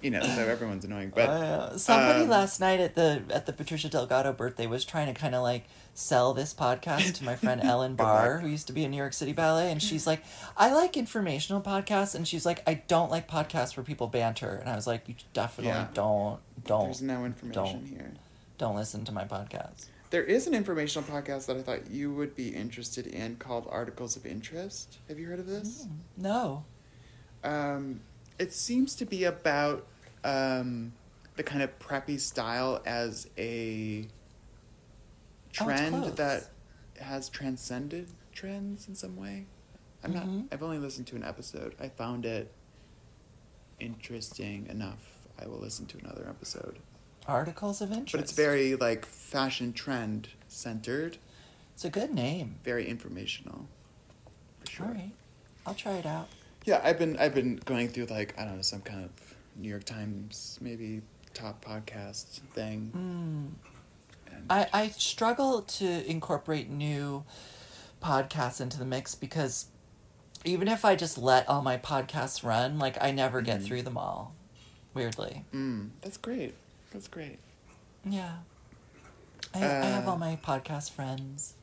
[0.01, 1.11] you know, so everyone's annoying.
[1.13, 5.13] But Uh, somebody um, last night at the at the Patricia Delgado birthday was trying
[5.13, 8.73] to kind of like sell this podcast to my friend Ellen Bar, who used to
[8.73, 10.23] be in New York City Ballet, and she's like,
[10.57, 14.69] "I like informational podcasts," and she's like, "I don't like podcasts where people banter," and
[14.69, 15.87] I was like, "You definitely Yeah.
[15.93, 17.85] don't don't there's no information don't.
[17.87, 18.11] here.
[18.57, 22.35] don't listen to my podcast." There is an informational podcast that I thought you would
[22.35, 24.97] be interested in called Articles of Interest.
[25.07, 25.85] Have you heard of this?
[26.17, 26.63] No.
[27.43, 27.99] Um,
[28.39, 29.85] it seems to be about
[30.23, 30.93] um,
[31.35, 34.07] the kind of preppy style as a
[35.61, 36.15] Oh, trend close.
[36.15, 36.49] that
[37.01, 39.45] has transcended trends in some way.
[40.03, 40.13] I'm Mhm.
[40.43, 40.45] not.
[40.53, 41.75] I've only listened to an episode.
[41.79, 42.51] I found it
[43.79, 45.27] interesting enough.
[45.37, 46.79] I will listen to another episode.
[47.27, 48.11] Articles of interest.
[48.13, 51.17] But it's very like fashion trend centered,
[51.73, 52.59] It's a good name.
[52.63, 53.67] very informational.
[54.59, 54.85] For sure.
[54.87, 55.11] All right,
[55.65, 56.29] I'll try it out.
[56.69, 59.09] Yeah, I've been I've been going through like I don't know some kind of
[59.55, 61.01] New York Times maybe
[61.33, 62.91] top podcast thing.
[62.95, 63.71] Mm.
[64.51, 67.23] I, I struggle to incorporate new
[68.03, 69.65] podcasts into the mix because
[70.45, 73.65] even if I just let all my podcasts run, like I never get Mhm.
[73.65, 74.35] through them all.
[74.93, 75.45] Weirdly.
[75.51, 76.53] mm, that's great.
[76.91, 77.39] That's great.
[78.05, 78.37] Yeah.
[79.55, 81.55] I, I have Uh, all my podcast friends.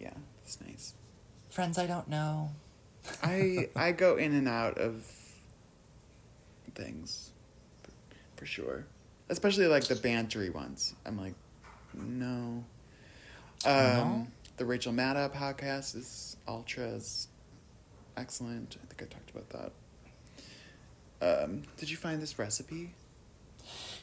[0.00, 0.94] Yeah, that's nice.
[1.50, 2.50] Friends I don't know.
[3.22, 5.04] I I go in and out of
[6.74, 7.30] things
[8.36, 8.86] for, sure.
[9.28, 10.94] Especially like the bantery ones.
[11.04, 11.34] I'm like,
[11.94, 12.64] no.
[13.66, 17.28] Um the Rachel Maddow podcast is ultra is
[18.16, 18.76] excellent.
[18.82, 19.72] I think I talked about that.
[21.20, 22.94] Um, did you find this recipe?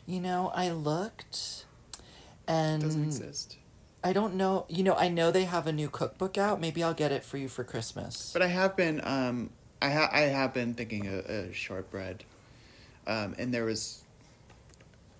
[0.06, 1.66] You know, I looked
[1.98, 2.04] It
[2.48, 3.58] and doesn't exist.
[4.06, 4.66] I don't know.
[4.70, 6.62] You know, I know they have a new cookbook out.
[6.62, 8.30] Maybe I'll get it for you for Christmas.
[8.32, 9.50] But I have been um
[9.82, 12.24] I ha- I have been thinking of, of shortbread.
[13.08, 14.04] Um and there was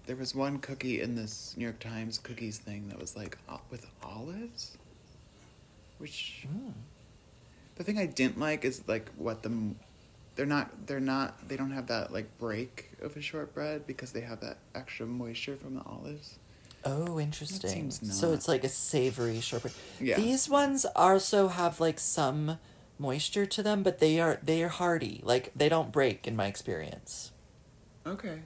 [0.06, 3.60] there was one cookie in this New York Times cookies thing that was like o-
[3.72, 4.78] with olives
[5.98, 6.74] which Mm.
[7.78, 9.52] the thing I didn't like is like what the
[10.36, 14.22] they're not they're not they don't have that like break of a shortbread because they
[14.22, 16.38] have that extra moisture from the olives.
[16.86, 17.90] Oh, interesting.
[17.90, 19.74] So it's like a savory shortbread.
[20.00, 20.18] Yeah.
[20.18, 22.60] These ones also have like some
[23.00, 25.22] moisture to them, but they are they are hearty.
[25.24, 27.32] Like they don't break in my experience.
[28.06, 28.42] Okay.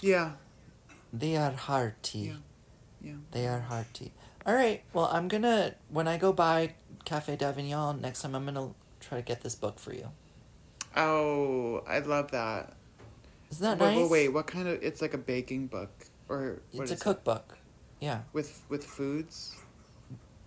[0.00, 0.32] Yeah.
[1.12, 2.18] They are hearty.
[2.18, 2.34] Yeah.
[3.02, 3.14] Yeah.
[3.32, 4.12] They are hearty.
[4.46, 4.82] All right.
[4.92, 6.74] Well, I'm gonna when I go by
[7.04, 8.70] Cafe d'Avignon next time, I'm gonna
[9.00, 10.08] try to get this book for you.
[10.96, 12.74] Oh, I love that.
[13.50, 14.10] Isn't that wait, nice?
[14.10, 14.82] wait, wait, what kind of?
[14.82, 15.90] It's like a baking book,
[16.28, 17.00] or It's a is it?
[17.00, 17.58] cookbook.
[18.00, 19.54] Yeah, with with foods,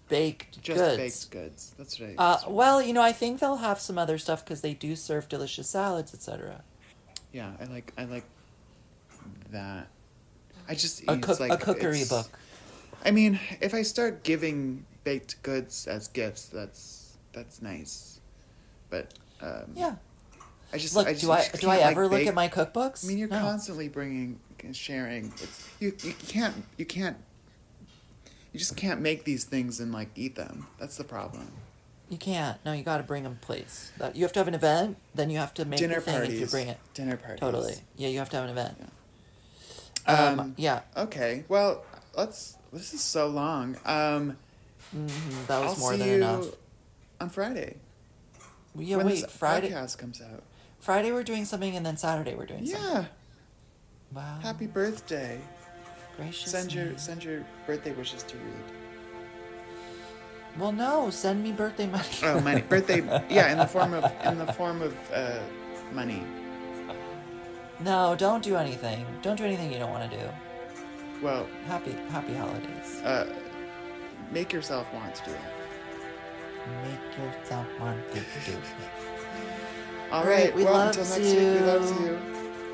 [0.09, 0.97] baked just goods.
[1.25, 1.75] baked goods.
[1.77, 2.15] That's right.
[2.17, 5.27] Uh, well, you know, I think they'll have some other stuff because they do serve
[5.29, 6.61] delicious salads, etc.
[7.33, 8.25] yeah, I like I like
[9.51, 9.87] that.
[10.69, 12.27] I just A it's cook like, a cookery book.
[13.05, 18.19] I mean, if I start giving baked goods as gifts, that's that's nice,
[18.89, 19.95] but um, Yeah.
[20.73, 22.27] I just Look, I just, do I just do I can't, like, ever look bake-
[22.27, 23.05] at my cookbooks?
[23.05, 23.39] I mean, you're no.
[23.39, 25.27] constantly bringing and sharing.
[25.41, 27.15] It's, you you can't you can't
[28.51, 30.67] you just can't make these things and like eat them.
[30.79, 31.51] That's the problem.
[32.09, 32.57] You can't.
[32.65, 33.91] No, you got to bring them plates.
[34.13, 34.97] You have to have an event.
[35.13, 36.33] Then you have to make Dinner parties.
[36.35, 36.77] if you bring it.
[36.93, 37.39] Dinner parties.
[37.41, 37.75] Totally.
[37.97, 38.77] Yeah, you have to have an event.
[40.07, 40.13] Yeah.
[40.31, 40.81] Um, Um, yeah.
[40.95, 41.43] Okay.
[41.49, 41.83] Well,
[42.15, 42.55] let's.
[42.73, 43.77] This is so long.
[43.85, 44.37] Um,
[44.91, 45.07] hmm
[45.47, 46.45] that was I'll more see than you enough.
[47.21, 47.75] on Friday.
[48.75, 49.29] Yeah, when wait.
[49.29, 49.69] Friday.
[49.71, 50.43] podcast comes out.
[50.79, 52.91] Friday we're doing something, and then Saturday we're doing something.
[52.93, 53.05] Yeah.
[54.13, 54.39] Wow.
[54.41, 55.39] Happy birthday.
[56.15, 56.51] Gracious.
[56.51, 56.93] Send your me.
[56.97, 58.63] send your birthday wishes to read.
[60.57, 61.09] Well, no.
[61.11, 62.03] Send me birthday money.
[62.23, 62.61] Oh, money.
[62.69, 63.01] birthday.
[63.29, 65.39] Yeah, in the form of in the form of uh,
[65.93, 66.23] money.
[67.79, 69.05] no, don't do anything.
[69.21, 70.23] Don't do anything you don't want to do.
[71.21, 73.01] Well, Happy Happy holidays.
[73.03, 73.27] uh,
[74.31, 75.41] make yourself want to do it.
[76.83, 78.63] Make yourself want to do it.
[80.11, 82.07] All right, we well, loves until next week, we love you.
[82.07, 82.19] you.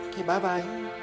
[0.09, 0.23] Okay.
[0.23, 1.02] Bye bye.